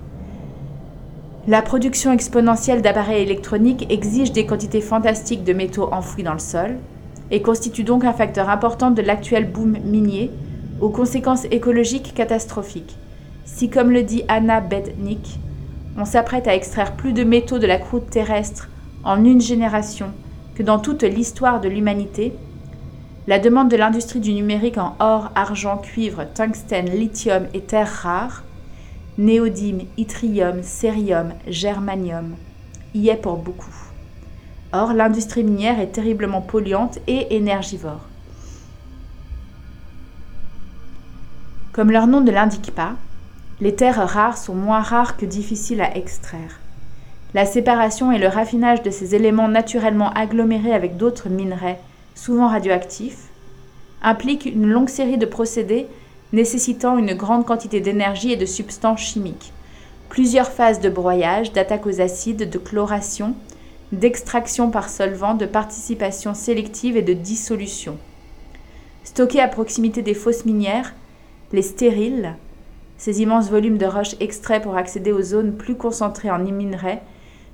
La 1.47 1.63
production 1.63 2.11
exponentielle 2.11 2.83
d'appareils 2.83 3.23
électroniques 3.23 3.91
exige 3.91 4.31
des 4.31 4.45
quantités 4.45 4.81
fantastiques 4.81 5.43
de 5.43 5.53
métaux 5.53 5.91
enfouis 5.91 6.21
dans 6.21 6.33
le 6.33 6.37
sol 6.37 6.77
et 7.31 7.41
constitue 7.41 7.83
donc 7.83 8.05
un 8.05 8.13
facteur 8.13 8.51
important 8.51 8.91
de 8.91 9.01
l'actuel 9.01 9.49
boom 9.51 9.79
minier 9.83 10.29
aux 10.79 10.89
conséquences 10.89 11.45
écologiques 11.45 12.13
catastrophiques. 12.13 12.95
Si, 13.45 13.71
comme 13.71 13.89
le 13.89 14.03
dit 14.03 14.25
Anna 14.27 14.61
Bednick, 14.61 15.39
on 15.99 16.05
s'apprête 16.05 16.47
à 16.47 16.55
extraire 16.55 16.95
plus 16.95 17.11
de 17.11 17.25
métaux 17.25 17.59
de 17.59 17.67
la 17.67 17.77
croûte 17.77 18.09
terrestre 18.09 18.69
en 19.03 19.25
une 19.25 19.41
génération 19.41 20.13
que 20.55 20.63
dans 20.63 20.79
toute 20.79 21.03
l'histoire 21.03 21.59
de 21.59 21.67
l'humanité, 21.67 22.33
la 23.27 23.37
demande 23.37 23.69
de 23.69 23.75
l'industrie 23.75 24.21
du 24.21 24.33
numérique 24.33 24.77
en 24.77 24.95
or, 24.99 25.29
argent, 25.35 25.77
cuivre, 25.77 26.25
tungstène, 26.33 26.89
lithium 26.89 27.47
et 27.53 27.59
terres 27.59 27.91
rares, 28.01 28.43
néodyme, 29.17 29.81
yttrium, 29.97 30.63
cérium, 30.63 31.33
germanium, 31.47 32.35
y 32.93 33.09
est 33.09 33.17
pour 33.17 33.35
beaucoup. 33.35 33.75
Or, 34.71 34.93
l'industrie 34.93 35.43
minière 35.43 35.81
est 35.81 35.91
terriblement 35.91 36.41
polluante 36.41 36.99
et 37.07 37.35
énergivore. 37.35 38.05
Comme 41.73 41.91
leur 41.91 42.07
nom 42.07 42.21
ne 42.21 42.31
l'indique 42.31 42.71
pas, 42.73 42.95
les 43.61 43.75
terres 43.75 44.07
rares 44.07 44.37
sont 44.37 44.55
moins 44.55 44.81
rares 44.81 45.17
que 45.17 45.25
difficiles 45.25 45.81
à 45.81 45.97
extraire. 45.97 46.59
La 47.33 47.45
séparation 47.45 48.11
et 48.11 48.17
le 48.17 48.27
raffinage 48.27 48.81
de 48.81 48.89
ces 48.89 49.15
éléments 49.15 49.47
naturellement 49.47 50.11
agglomérés 50.13 50.73
avec 50.73 50.97
d'autres 50.97 51.29
minerais 51.29 51.79
souvent 52.19 52.47
radioactifs, 52.49 53.29
implique 54.01 54.45
une 54.45 54.67
longue 54.67 54.89
série 54.89 55.17
de 55.17 55.25
procédés 55.25 55.87
nécessitant 56.33 56.97
une 56.97 57.13
grande 57.13 57.45
quantité 57.45 57.81
d'énergie 57.81 58.31
et 58.31 58.37
de 58.37 58.45
substances 58.45 58.99
chimiques. 58.99 59.53
Plusieurs 60.09 60.49
phases 60.51 60.79
de 60.79 60.89
broyage, 60.89 61.53
d'attaque 61.53 61.85
aux 61.85 62.01
acides, 62.01 62.49
de 62.49 62.57
chloration, 62.57 63.35
d'extraction 63.91 64.69
par 64.69 64.89
solvant, 64.89 65.33
de 65.33 65.45
participation 65.45 66.33
sélective 66.33 66.97
et 66.97 67.01
de 67.01 67.13
dissolution. 67.13 67.97
Stockés 69.03 69.41
à 69.41 69.47
proximité 69.47 70.01
des 70.01 70.13
fosses 70.13 70.45
minières, 70.45 70.93
les 71.51 71.61
stériles, 71.61 72.35
ces 72.99 73.21
immenses 73.21 73.49
volumes 73.49 73.77
de 73.77 73.85
roches 73.85 74.17
extraits 74.19 74.61
pour 74.61 74.75
accéder 74.75 75.13
aux 75.13 75.21
zones 75.21 75.55
plus 75.55 75.75
concentrées 75.75 76.29
en 76.29 76.37
minerais, 76.37 77.01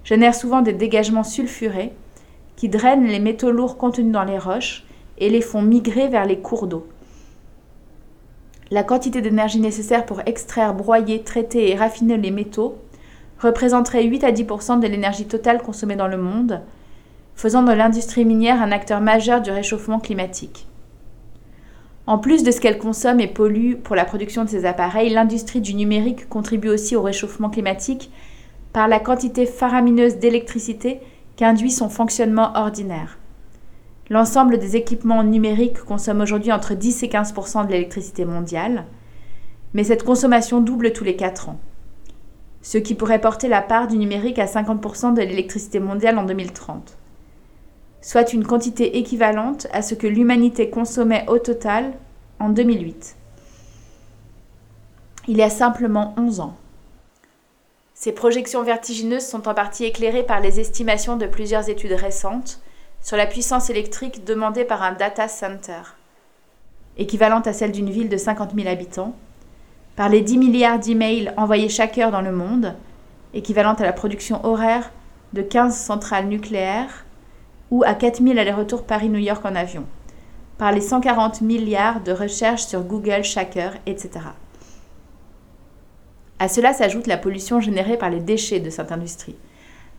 génèrent 0.04 0.36
souvent 0.36 0.62
des 0.62 0.74
dégagements 0.74 1.24
sulfurés 1.24 1.94
qui 2.56 2.68
drainent 2.68 3.06
les 3.06 3.20
métaux 3.20 3.52
lourds 3.52 3.78
contenus 3.78 4.12
dans 4.12 4.24
les 4.24 4.40
roches 4.40 4.86
et 5.20 5.30
les 5.30 5.42
font 5.42 5.62
migrer 5.62 6.08
vers 6.08 6.26
les 6.26 6.40
cours 6.40 6.66
d'eau. 6.66 6.88
La 8.72 8.84
quantité 8.84 9.22
d'énergie 9.22 9.60
nécessaire 9.60 10.08
pour 10.08 10.22
extraire, 10.26 10.74
broyer, 10.74 11.22
traiter 11.22 11.70
et 11.70 11.76
raffiner 11.76 12.18
les 12.18 12.32
métaux 12.32 12.80
représenterait 13.40 14.04
8 14.04 14.24
à 14.24 14.32
10% 14.32 14.80
de 14.80 14.88
l'énergie 14.88 15.28
totale 15.28 15.62
consommée 15.62 15.96
dans 15.96 16.08
le 16.08 16.18
monde, 16.18 16.62
faisant 17.36 17.62
de 17.62 17.72
l'industrie 17.72 18.26
minière 18.26 18.64
un 18.64 18.72
acteur 18.72 19.00
majeur 19.00 19.42
du 19.42 19.52
réchauffement 19.52 20.00
climatique. 20.00 20.66
En 22.08 22.20
plus 22.20 22.44
de 22.44 22.52
ce 22.52 22.62
qu'elle 22.62 22.78
consomme 22.78 23.20
et 23.20 23.28
pollue 23.28 23.76
pour 23.76 23.96
la 23.96 24.06
production 24.06 24.44
de 24.44 24.50
ces 24.50 24.66
appareils, 24.66 25.10
l'industrie 25.10 25.62
du 25.62 25.74
numérique 25.74 26.30
contribue 26.30 26.70
aussi 26.70 26.96
au 26.96 27.02
réchauffement 27.02 27.50
climatique 27.50 28.12
par 28.74 28.88
la 28.88 29.00
quantité 29.00 29.48
faramineuse 29.48 30.18
d'électricité 30.18 31.00
qu'induit 31.36 31.72
son 31.72 31.90
fonctionnement 31.90 32.56
ordinaire. 32.56 33.18
L'ensemble 34.12 34.60
des 34.60 34.76
équipements 34.76 35.24
numériques 35.24 35.80
consomme 35.80 36.22
aujourd'hui 36.22 36.52
entre 36.52 36.76
10 36.76 37.04
et 37.04 37.08
15% 37.08 37.66
de 37.66 37.72
l'électricité 37.72 38.24
mondiale, 38.24 38.86
mais 39.74 39.84
cette 39.84 40.04
consommation 40.04 40.62
double 40.62 40.94
tous 40.94 41.04
les 41.04 41.16
4 41.16 41.50
ans, 41.50 41.60
ce 42.62 42.78
qui 42.78 42.94
pourrait 42.94 43.20
porter 43.20 43.48
la 43.48 43.64
part 43.64 43.88
du 43.88 43.98
numérique 43.98 44.38
à 44.38 44.46
50 44.46 45.16
de 45.16 45.22
l'électricité 45.22 45.80
mondiale 45.80 46.20
en 46.20 46.24
2030, 46.24 46.98
soit 48.06 48.34
une 48.34 48.46
quantité 48.46 49.00
équivalente 49.00 49.66
à 49.74 49.82
ce 49.82 49.96
que 49.96 50.06
l'humanité 50.06 50.70
consommait 50.70 51.26
au 51.28 51.40
total 51.40 51.92
en 52.40 52.50
2008. 52.50 53.16
Il 55.28 55.38
y 55.38 55.42
a 55.42 55.50
simplement 55.50 56.14
11 56.16 56.40
ans. 56.40 56.56
Ces 57.96 58.12
projections 58.12 58.62
vertigineuses 58.62 59.26
sont 59.26 59.48
en 59.48 59.56
partie 59.56 59.86
éclairées 59.86 60.22
par 60.22 60.40
les 60.40 60.60
estimations 60.60 61.18
de 61.18 61.26
plusieurs 61.26 61.68
études 61.68 61.94
récentes, 61.94 62.62
sur 63.02 63.18
la 63.18 63.26
puissance 63.26 63.72
électrique 63.72 64.24
demandée 64.24 64.66
par 64.66 64.84
un 64.84 64.92
data 64.92 65.28
center, 65.28 65.82
équivalente 67.00 67.48
à 67.48 67.54
celle 67.54 67.72
d'une 67.72 67.90
ville 67.90 68.10
de 68.10 68.18
50 68.18 68.54
000 68.54 68.68
habitants, 68.68 69.16
par 69.96 70.10
les 70.10 70.22
10 70.22 70.38
milliards 70.38 70.80
d'emails 70.80 71.34
envoyés 71.38 71.70
chaque 71.70 71.98
heure 71.98 72.12
dans 72.12 72.22
le 72.22 72.32
monde, 72.32 72.76
équivalente 73.34 73.82
à 73.82 73.86
la 73.86 73.94
production 73.94 74.46
horaire 74.46 74.92
de 75.34 75.42
15 75.42 75.76
centrales 75.76 76.28
nucléaires, 76.28 77.05
ou 77.72 77.84
à 77.84 77.94
4 77.94 78.22
000 78.22 78.38
allers-retours 78.38 78.84
Paris-New 78.84 79.20
York 79.20 79.46
en 79.46 79.56
avion, 79.56 79.86
par 80.58 80.72
les 80.72 80.82
140 80.82 81.42
milliards 81.42 82.02
de 82.02 82.12
recherches 82.12 82.66
sur 82.66 82.84
Google 82.84 83.24
chaque 83.24 83.58
heure, 83.58 83.74
etc. 83.86 84.12
À 86.40 86.48
cela 86.48 86.74
s'ajoute 86.74 87.08
la 87.08 87.18
pollution 87.18 87.60
générée 87.60 87.98
par 87.98 88.10
les 88.10 88.20
déchets 88.20 88.60
de 88.60 88.70
cette 88.70 88.92
industrie, 88.92 89.36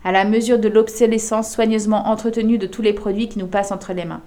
à 0.04 0.12
la 0.12 0.24
mesure 0.24 0.58
de 0.58 0.68
l'obsolescence 0.68 1.50
soigneusement 1.50 2.08
entretenue 2.08 2.58
de 2.58 2.66
tous 2.66 2.82
les 2.82 2.92
produits 2.92 3.28
qui 3.28 3.38
nous 3.38 3.46
passent 3.46 3.72
entre 3.72 3.92
les 3.92 4.04
mains, 4.04 4.22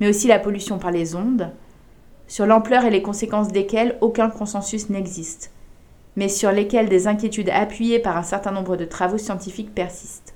mais 0.00 0.08
aussi 0.08 0.26
la 0.26 0.38
pollution 0.38 0.78
par 0.78 0.90
les 0.90 1.14
ondes, 1.14 1.50
sur 2.26 2.44
l'ampleur 2.44 2.84
et 2.84 2.90
les 2.90 3.02
conséquences 3.02 3.48
desquelles 3.48 3.96
aucun 4.00 4.28
consensus 4.28 4.90
n'existe, 4.90 5.50
mais 6.16 6.28
sur 6.28 6.52
lesquelles 6.52 6.88
des 6.88 7.06
inquiétudes 7.06 7.50
appuyées 7.50 8.00
par 8.00 8.16
un 8.16 8.22
certain 8.22 8.50
nombre 8.50 8.76
de 8.76 8.84
travaux 8.84 9.18
scientifiques 9.18 9.74
persistent. 9.74 10.34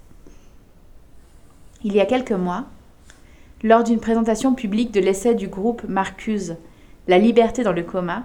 Il 1.85 1.95
y 1.95 2.01
a 2.01 2.07
quelques 2.07 2.31
mois, 2.31 2.67
lors 3.65 3.83
d'une 3.83 3.99
présentation 3.99 4.55
publique 4.55 4.93
de 4.93 5.01
l'essai 5.01 5.35
du 5.35 5.49
groupe 5.49 5.83
Marcuse 5.89 6.57
La 7.09 7.19
liberté 7.19 7.65
dans 7.65 7.73
le 7.73 7.83
coma, 7.83 8.25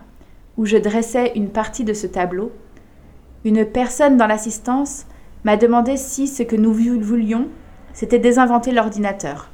où 0.58 0.66
je 0.66 0.78
dressais 0.78 1.32
une 1.36 1.50
partie 1.50 1.84
de 1.84 1.94
ce 1.94 2.06
tableau, 2.06 2.52
une 3.46 3.66
personne 3.66 4.18
dans 4.18 4.28
l'assistance 4.28 5.08
m'a 5.44 5.58
demandé 5.58 5.98
si 5.98 6.28
ce 6.28 6.44
que 6.44 6.56
nous 6.56 6.74
voulions, 6.74 7.48
c'était 7.94 8.20
désinventer 8.20 8.72
l'ordinateur. 8.72 9.50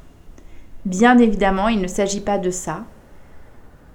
Bien 0.84 1.16
évidemment, 1.16 1.68
il 1.68 1.80
ne 1.80 1.86
s'agit 1.88 2.20
pas 2.20 2.36
de 2.36 2.50
ça. 2.50 2.84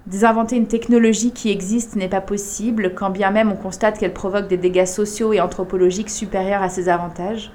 Désinventer 0.06 0.56
une 0.56 0.66
technologie 0.66 1.30
qui 1.30 1.50
existe 1.50 1.94
n'est 1.94 2.08
pas 2.08 2.20
possible, 2.20 2.94
quand 2.94 3.10
bien 3.10 3.30
même 3.30 3.52
on 3.52 3.56
constate 3.56 3.98
qu'elle 3.98 4.14
provoque 4.14 4.48
des 4.48 4.56
dégâts 4.56 4.86
sociaux 4.86 5.32
et 5.32 5.40
anthropologiques 5.40 6.10
supérieurs 6.10 6.62
à 6.62 6.68
ses 6.68 6.88
avantages. 6.88 7.52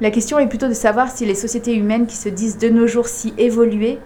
La 0.00 0.10
question 0.10 0.38
est 0.38 0.48
plutôt 0.48 0.68
de 0.68 0.74
savoir 0.74 1.10
si 1.10 1.24
les 1.24 1.34
sociétés 1.34 1.74
humaines 1.74 2.06
qui 2.06 2.16
se 2.16 2.28
disent 2.28 2.58
de 2.58 2.68
nos 2.68 2.86
jours 2.86 3.08
si 3.08 3.32
évoluées 3.38 3.98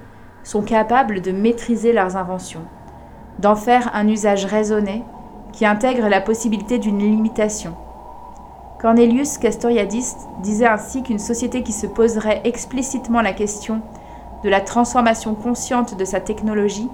sont 0.44 0.62
capables 0.62 1.20
de 1.20 1.33
maîtriser 1.33 1.92
leurs 1.92 2.16
inventions, 2.16 2.64
d'en 3.38 3.57
faire 3.57 3.90
un 3.94 4.07
usage 4.09 4.44
raisonné 4.44 5.03
qui 5.53 5.66
intègre 5.66 6.09
la 6.09 6.20
possibilité 6.20 6.79
d'une 6.79 6.98
limitation 6.98 7.74
Cornelius 8.81 9.37
Castoriadis 9.37 10.14
disait 10.38 10.66
ainsi 10.66 11.03
qu'une 11.03 11.18
société 11.18 11.62
qui 11.62 11.72
se 11.72 11.87
poserait 11.87 12.40
explicitement 12.44 13.20
la 13.20 13.35
question 13.35 13.83
de 14.42 14.48
la 14.48 14.62
transformation 14.62 15.35
consciente 15.35 15.98
de 15.98 16.05
sa 16.07 16.18
technologie 16.18 16.88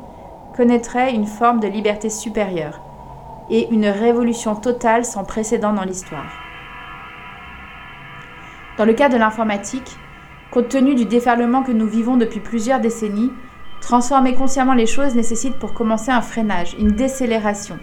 connaîtrait 0.57 1.15
une 1.15 1.29
forme 1.29 1.61
de 1.61 1.69
liberté 1.69 2.11
supérieure 2.11 2.81
et 3.51 3.69
une 3.69 3.87
révolution 3.87 4.57
totale 4.57 5.05
sans 5.05 5.23
précédent 5.23 5.73
dans 5.73 5.85
l'histoire. 5.85 6.46
Dans 8.79 8.85
le 8.85 8.93
cas 8.93 9.09
de 9.09 9.17
l'informatique, 9.17 9.97
compte 10.51 10.69
tenu 10.69 10.95
du 10.95 11.05
déferlement 11.05 11.63
que 11.63 11.73
nous 11.73 11.87
vivons 11.87 12.17
depuis 12.17 12.41
plusieurs 12.41 12.81
décennies, 12.81 13.33
transformer 13.81 14.35
consciemment 14.35 14.75
les 14.75 14.87
choses 14.87 15.15
nécessite 15.15 15.57
pour 15.57 15.75
commencer 15.75 16.11
un 16.11 16.23
freinage, 16.23 16.77
une 16.79 16.93
décélération. 16.93 17.79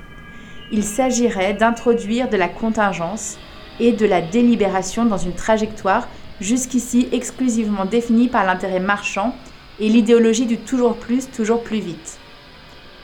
Il 0.71 0.83
s'agirait 0.83 1.53
d'introduire 1.53 2.29
de 2.29 2.37
la 2.37 2.47
contingence, 2.47 3.39
et 3.79 3.91
de 3.91 4.05
la 4.05 4.21
délibération 4.21 5.05
dans 5.05 5.17
une 5.17 5.33
trajectoire 5.33 6.07
jusqu'ici 6.41 7.07
exclusivement 7.11 7.85
définie 7.85 8.27
par 8.27 8.45
l'intérêt 8.45 8.79
marchand 8.79 9.35
et 9.79 9.89
l'idéologie 9.89 10.45
du 10.45 10.57
toujours 10.57 10.97
plus, 10.97 11.29
toujours 11.29 11.63
plus 11.63 11.79
vite. 11.79 12.19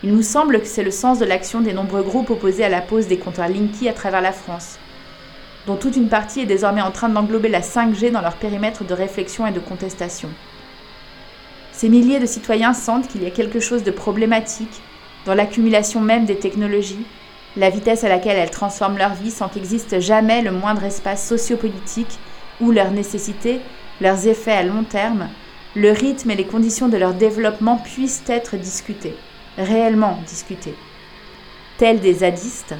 Il 0.03 0.13
nous 0.13 0.21
semble 0.21 0.61
que 0.61 0.67
c'est 0.67 0.83
le 0.83 0.91
sens 0.91 1.19
de 1.19 1.25
l'action 1.25 1.61
des 1.61 1.73
nombreux 1.73 2.03
groupes 2.03 2.29
opposés 2.29 2.63
à 2.63 2.69
la 2.69 2.81
pose 2.81 3.07
des 3.07 3.17
compteurs 3.17 3.49
Linky 3.49 3.89
à 3.89 3.93
travers 3.93 4.21
la 4.21 4.31
France, 4.31 4.79
dont 5.67 5.75
toute 5.75 5.95
une 5.95 6.09
partie 6.09 6.41
est 6.41 6.45
désormais 6.45 6.81
en 6.81 6.91
train 6.91 7.09
d'englober 7.09 7.49
la 7.49 7.61
5G 7.61 8.11
dans 8.11 8.21
leur 8.21 8.35
périmètre 8.35 8.83
de 8.83 8.93
réflexion 8.93 9.45
et 9.45 9.51
de 9.51 9.59
contestation. 9.59 10.29
Ces 11.71 11.89
milliers 11.89 12.19
de 12.19 12.25
citoyens 12.25 12.73
sentent 12.73 13.07
qu'il 13.07 13.23
y 13.23 13.27
a 13.27 13.31
quelque 13.31 13.59
chose 13.59 13.83
de 13.83 13.91
problématique 13.91 14.81
dans 15.25 15.35
l'accumulation 15.35 16.01
même 16.01 16.25
des 16.25 16.37
technologies 16.37 17.05
la 17.57 17.69
vitesse 17.69 18.03
à 18.03 18.09
laquelle 18.09 18.37
elles 18.37 18.51
transforment 18.51 18.97
leur 18.97 19.13
vie 19.13 19.31
sans 19.31 19.49
qu'existe 19.49 19.99
jamais 19.99 20.41
le 20.41 20.51
moindre 20.51 20.83
espace 20.83 21.27
sociopolitique 21.27 22.19
où 22.61 22.71
leurs 22.71 22.91
nécessités, 22.91 23.59
leurs 24.01 24.27
effets 24.27 24.51
à 24.51 24.63
long 24.63 24.83
terme, 24.83 25.29
le 25.75 25.91
rythme 25.91 26.31
et 26.31 26.35
les 26.35 26.45
conditions 26.45 26.89
de 26.89 26.97
leur 26.97 27.13
développement 27.13 27.77
puissent 27.77 28.23
être 28.27 28.55
discutés, 28.55 29.15
réellement 29.57 30.19
discutés. 30.27 30.75
Tels 31.77 31.99
des 31.99 32.15
zadistes, 32.15 32.75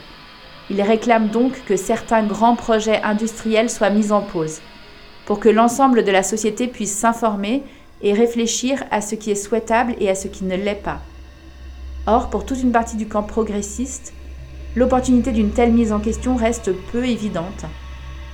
ils 0.69 0.82
réclament 0.82 1.29
donc 1.29 1.63
que 1.65 1.75
certains 1.75 2.23
grands 2.23 2.55
projets 2.55 3.01
industriels 3.01 3.69
soient 3.69 3.89
mis 3.89 4.12
en 4.12 4.21
pause, 4.21 4.60
pour 5.25 5.39
que 5.39 5.49
l'ensemble 5.49 6.03
de 6.03 6.12
la 6.12 6.23
société 6.23 6.67
puisse 6.67 6.95
s'informer 6.95 7.63
et 8.01 8.13
réfléchir 8.13 8.84
à 8.91 9.01
ce 9.01 9.15
qui 9.15 9.32
est 9.32 9.36
souhaitable 9.36 9.95
et 9.99 10.10
à 10.10 10.15
ce 10.15 10.27
qui 10.27 10.45
ne 10.45 10.55
l'est 10.55 10.75
pas. 10.75 10.99
Or, 12.08 12.29
pour 12.29 12.45
toute 12.45 12.62
une 12.63 12.71
partie 12.71 12.97
du 12.97 13.08
camp 13.08 13.23
progressiste, 13.23 14.13
l'opportunité 14.75 15.32
d'une 15.32 15.51
telle 15.51 15.73
mise 15.73 15.91
en 15.91 15.99
question 15.99 16.36
reste 16.36 16.71
peu 16.91 17.05
évidente. 17.05 17.65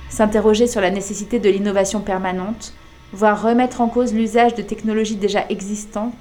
S'interroger 0.08 0.66
sur 0.66 0.80
la 0.80 0.90
nécessité 0.90 1.38
de 1.38 1.50
l'innovation 1.50 2.00
permanente, 2.00 2.72
voire 3.12 3.42
remettre 3.42 3.80
en 3.80 3.88
cause 3.88 4.14
l'usage 4.14 4.54
de 4.54 4.62
technologies 4.62 5.16
déjà 5.16 5.44
existantes, 5.48 6.12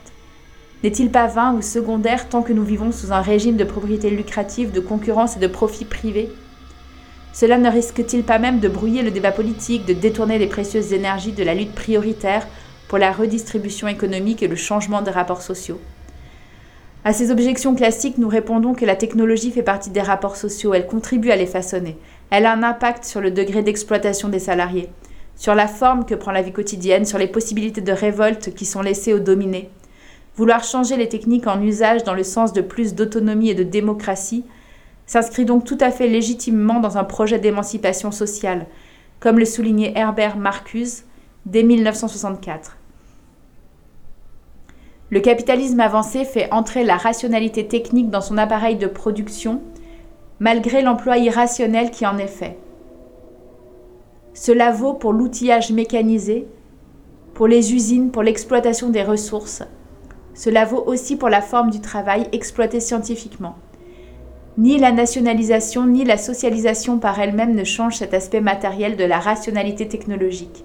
n'est-il 0.85 1.09
pas 1.09 1.25
vain 1.25 1.55
ou 1.55 1.63
secondaire 1.63 2.29
tant 2.29 2.43
que 2.43 2.53
nous 2.53 2.63
vivons 2.63 2.91
sous 2.91 3.11
un 3.11 3.21
régime 3.21 3.57
de 3.57 3.63
propriété 3.63 4.11
lucrative, 4.11 4.71
de 4.71 4.79
concurrence 4.79 5.35
et 5.35 5.39
de 5.39 5.47
profit 5.47 5.83
privé? 5.83 6.31
Cela 7.33 7.57
ne 7.57 7.71
risque-t-il 7.71 8.23
pas 8.23 8.37
même 8.37 8.59
de 8.59 8.69
brouiller 8.69 9.01
le 9.01 9.09
débat 9.09 9.31
politique, 9.31 9.87
de 9.87 9.93
détourner 9.93 10.37
les 10.37 10.45
précieuses 10.45 10.93
énergies 10.93 11.31
de 11.31 11.43
la 11.43 11.55
lutte 11.55 11.73
prioritaire 11.73 12.47
pour 12.87 12.99
la 12.99 13.11
redistribution 13.11 13.87
économique 13.87 14.43
et 14.43 14.47
le 14.47 14.55
changement 14.55 15.01
des 15.01 15.09
rapports 15.09 15.41
sociaux? 15.41 15.81
À 17.03 17.13
ces 17.13 17.31
objections 17.31 17.73
classiques, 17.73 18.19
nous 18.19 18.29
répondons 18.29 18.75
que 18.75 18.85
la 18.85 18.95
technologie 18.95 19.49
fait 19.49 19.63
partie 19.63 19.89
des 19.89 20.01
rapports 20.01 20.35
sociaux, 20.35 20.75
elle 20.75 20.85
contribue 20.85 21.31
à 21.31 21.35
les 21.35 21.47
façonner. 21.47 21.97
Elle 22.29 22.45
a 22.45 22.53
un 22.53 22.61
impact 22.61 23.05
sur 23.05 23.21
le 23.21 23.31
degré 23.31 23.63
d'exploitation 23.63 24.29
des 24.29 24.37
salariés, 24.37 24.89
sur 25.35 25.55
la 25.55 25.67
forme 25.67 26.05
que 26.05 26.13
prend 26.13 26.31
la 26.31 26.43
vie 26.43 26.53
quotidienne, 26.53 27.05
sur 27.05 27.17
les 27.17 27.27
possibilités 27.27 27.81
de 27.81 27.91
révolte 27.91 28.53
qui 28.53 28.65
sont 28.65 28.83
laissées 28.83 29.13
aux 29.13 29.19
dominés, 29.19 29.69
Vouloir 30.35 30.63
changer 30.63 30.97
les 30.97 31.07
techniques 31.07 31.47
en 31.47 31.61
usage 31.61 32.03
dans 32.03 32.13
le 32.13 32.23
sens 32.23 32.51
de 32.51 32.61
plus 32.61 32.93
d'autonomie 32.93 33.49
et 33.49 33.55
de 33.55 33.63
démocratie 33.63 34.43
s'inscrit 35.05 35.45
donc 35.45 35.63
tout 35.63 35.77
à 35.79 35.91
fait 35.91 36.07
légitimement 36.07 36.79
dans 36.79 36.97
un 36.97 37.03
projet 37.03 37.39
d'émancipation 37.39 38.11
sociale, 38.11 38.65
comme 39.19 39.39
le 39.39 39.45
soulignait 39.45 39.93
Herbert 39.95 40.37
Marcuse 40.37 41.03
dès 41.45 41.63
1964. 41.63 42.77
Le 45.11 45.19
capitalisme 45.19 45.79
avancé 45.79 46.25
fait 46.25 46.51
entrer 46.51 46.83
la 46.83 46.97
rationalité 46.97 47.67
technique 47.67 48.09
dans 48.09 48.21
son 48.21 48.37
appareil 48.37 48.75
de 48.75 48.87
production, 48.87 49.61
malgré 50.39 50.81
l'emploi 50.81 51.17
irrationnel 51.17 51.91
qui 51.91 52.05
en 52.05 52.17
est 52.17 52.27
fait. 52.27 52.57
Cela 54.33 54.71
vaut 54.71 54.93
pour 54.93 55.13
l'outillage 55.13 55.71
mécanisé, 55.71 56.47
pour 57.35 57.47
les 57.47 57.73
usines, 57.73 58.11
pour 58.11 58.23
l'exploitation 58.23 58.89
des 58.89 59.03
ressources. 59.03 59.63
Cela 60.35 60.65
vaut 60.65 60.83
aussi 60.85 61.15
pour 61.15 61.29
la 61.29 61.41
forme 61.41 61.71
du 61.71 61.79
travail 61.79 62.27
exploité 62.33 62.79
scientifiquement. 62.79 63.55
Ni 64.57 64.77
la 64.77 64.91
nationalisation 64.91 65.85
ni 65.85 66.03
la 66.03 66.17
socialisation 66.17 66.99
par 66.99 67.19
elle-même 67.19 67.55
ne 67.55 67.63
changent 67.63 67.97
cet 67.97 68.13
aspect 68.13 68.41
matériel 68.41 68.97
de 68.97 69.03
la 69.03 69.19
rationalité 69.19 69.87
technologique. 69.87 70.63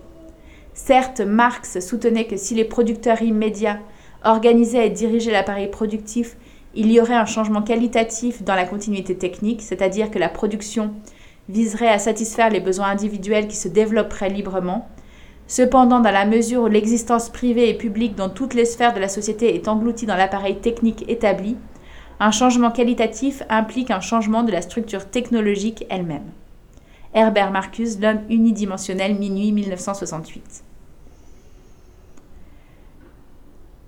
Certes, 0.74 1.20
Marx 1.20 1.80
soutenait 1.80 2.26
que 2.26 2.36
si 2.36 2.54
les 2.54 2.64
producteurs 2.64 3.22
immédiats 3.22 3.78
organisaient 4.24 4.86
et 4.86 4.90
dirigeaient 4.90 5.32
l'appareil 5.32 5.68
productif, 5.68 6.36
il 6.74 6.92
y 6.92 7.00
aurait 7.00 7.14
un 7.14 7.26
changement 7.26 7.62
qualitatif 7.62 8.42
dans 8.42 8.54
la 8.54 8.64
continuité 8.64 9.16
technique, 9.16 9.62
c'est-à-dire 9.62 10.10
que 10.10 10.18
la 10.18 10.28
production 10.28 10.92
viserait 11.48 11.88
à 11.88 11.98
satisfaire 11.98 12.50
les 12.50 12.60
besoins 12.60 12.88
individuels 12.88 13.48
qui 13.48 13.56
se 13.56 13.68
développeraient 13.68 14.30
librement. 14.30 14.88
Cependant, 15.50 15.98
dans 15.98 16.12
la 16.12 16.26
mesure 16.26 16.62
où 16.62 16.66
l'existence 16.68 17.28
privée 17.28 17.70
et 17.70 17.74
publique 17.74 18.14
dans 18.14 18.28
toutes 18.28 18.54
les 18.54 18.64
sphères 18.64 18.94
de 18.94 19.00
la 19.00 19.08
société 19.08 19.56
est 19.56 19.66
engloutie 19.66 20.06
dans 20.06 20.14
l'appareil 20.14 20.60
technique 20.60 21.04
établi, 21.08 21.56
un 22.20 22.30
changement 22.30 22.70
qualitatif 22.70 23.42
implique 23.48 23.90
un 23.90 23.98
changement 23.98 24.44
de 24.44 24.52
la 24.52 24.62
structure 24.62 25.10
technologique 25.10 25.86
elle-même. 25.90 26.30
Herbert 27.14 27.50
Marcuse, 27.50 28.00
L'homme 28.00 28.20
unidimensionnel, 28.28 29.16
minuit 29.16 29.50
1968. 29.50 30.62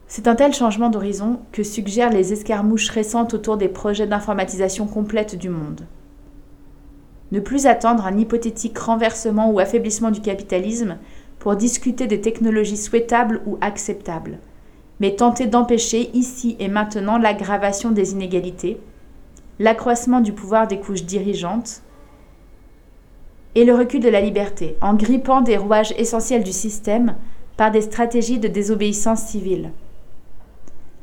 C'est 0.08 0.26
un 0.26 0.34
tel 0.34 0.52
changement 0.52 0.90
d'horizon 0.90 1.38
que 1.52 1.62
suggèrent 1.62 2.12
les 2.12 2.32
escarmouches 2.32 2.90
récentes 2.90 3.34
autour 3.34 3.56
des 3.56 3.68
projets 3.68 4.08
d'informatisation 4.08 4.88
complète 4.88 5.38
du 5.38 5.48
monde. 5.48 5.86
Ne 7.30 7.38
plus 7.38 7.66
attendre 7.66 8.04
un 8.04 8.18
hypothétique 8.18 8.76
renversement 8.76 9.48
ou 9.52 9.60
affaiblissement 9.60 10.10
du 10.10 10.20
capitalisme 10.20 10.98
pour 11.42 11.56
discuter 11.56 12.06
des 12.06 12.20
technologies 12.20 12.76
souhaitables 12.76 13.40
ou 13.46 13.58
acceptables, 13.60 14.38
mais 15.00 15.16
tenter 15.16 15.48
d'empêcher 15.48 16.08
ici 16.14 16.54
et 16.60 16.68
maintenant 16.68 17.18
l'aggravation 17.18 17.90
des 17.90 18.12
inégalités, 18.12 18.78
l'accroissement 19.58 20.20
du 20.20 20.32
pouvoir 20.32 20.68
des 20.68 20.78
couches 20.78 21.02
dirigeantes 21.02 21.82
et 23.56 23.64
le 23.64 23.74
recul 23.74 23.98
de 23.98 24.08
la 24.08 24.20
liberté, 24.20 24.76
en 24.80 24.94
grippant 24.94 25.40
des 25.40 25.56
rouages 25.56 25.92
essentiels 25.98 26.44
du 26.44 26.52
système 26.52 27.16
par 27.56 27.72
des 27.72 27.82
stratégies 27.82 28.38
de 28.38 28.46
désobéissance 28.46 29.22
civile. 29.22 29.72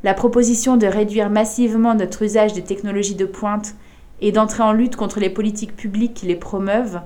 La 0.06 0.14
proposition 0.14 0.78
de 0.78 0.88
réduire 0.88 1.30
massivement 1.30 1.96
notre 1.96 2.22
usage 2.22 2.54
des 2.54 2.64
technologies 2.64 3.16
de 3.16 3.26
pointe 3.26 3.76
et 4.22 4.32
d'entrer 4.32 4.64
en 4.64 4.72
lutte 4.72 4.96
contre 4.96 5.20
les 5.20 5.30
politiques 5.30 5.76
publiques 5.76 6.14
qui 6.14 6.28
les 6.28 6.38
promeuvent 6.38 7.02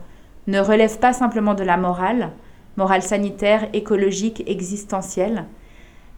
ne 0.45 0.59
relève 0.59 0.99
pas 0.99 1.13
simplement 1.13 1.55
de 1.55 1.63
la 1.63 1.77
morale, 1.77 2.29
morale 2.77 3.03
sanitaire, 3.03 3.67
écologique, 3.73 4.43
existentielle. 4.47 5.45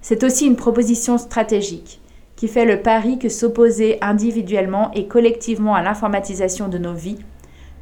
C'est 0.01 0.23
aussi 0.23 0.45
une 0.45 0.55
proposition 0.55 1.17
stratégique 1.17 2.01
qui 2.35 2.47
fait 2.47 2.65
le 2.65 2.81
pari 2.81 3.17
que 3.17 3.29
s'opposer 3.29 3.97
individuellement 4.01 4.91
et 4.93 5.07
collectivement 5.07 5.75
à 5.75 5.81
l'informatisation 5.81 6.67
de 6.67 6.77
nos 6.77 6.93
vies 6.93 7.19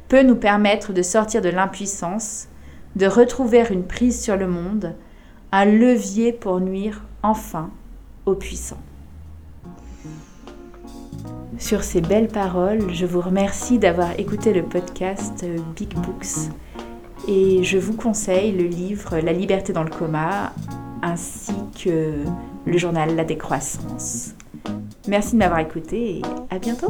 peut 0.08 0.22
nous 0.22 0.36
permettre 0.36 0.92
de 0.92 1.02
sortir 1.02 1.40
de 1.42 1.48
l'impuissance, 1.48 2.48
de 2.96 3.06
retrouver 3.06 3.64
une 3.70 3.84
prise 3.84 4.22
sur 4.22 4.36
le 4.36 4.46
monde, 4.46 4.94
un 5.50 5.64
levier 5.64 6.32
pour 6.32 6.60
nuire 6.60 7.02
enfin 7.22 7.70
aux 8.26 8.34
puissants. 8.34 8.82
Sur 11.58 11.84
ces 11.84 12.00
belles 12.00 12.28
paroles, 12.28 12.92
je 12.92 13.06
vous 13.06 13.20
remercie 13.20 13.78
d'avoir 13.78 14.18
écouté 14.18 14.52
le 14.52 14.62
podcast 14.62 15.44
Big 15.76 15.94
Books 15.94 16.50
et 17.28 17.62
je 17.62 17.78
vous 17.78 17.94
conseille 17.94 18.52
le 18.52 18.64
livre 18.64 19.18
La 19.18 19.32
liberté 19.32 19.72
dans 19.72 19.82
le 19.82 19.90
coma 19.90 20.52
ainsi 21.02 21.52
que 21.82 22.14
le 22.66 22.78
journal 22.78 23.14
La 23.14 23.24
décroissance. 23.24 24.34
Merci 25.08 25.32
de 25.32 25.38
m'avoir 25.38 25.60
écouté 25.60 26.18
et 26.18 26.22
à 26.50 26.58
bientôt 26.58 26.88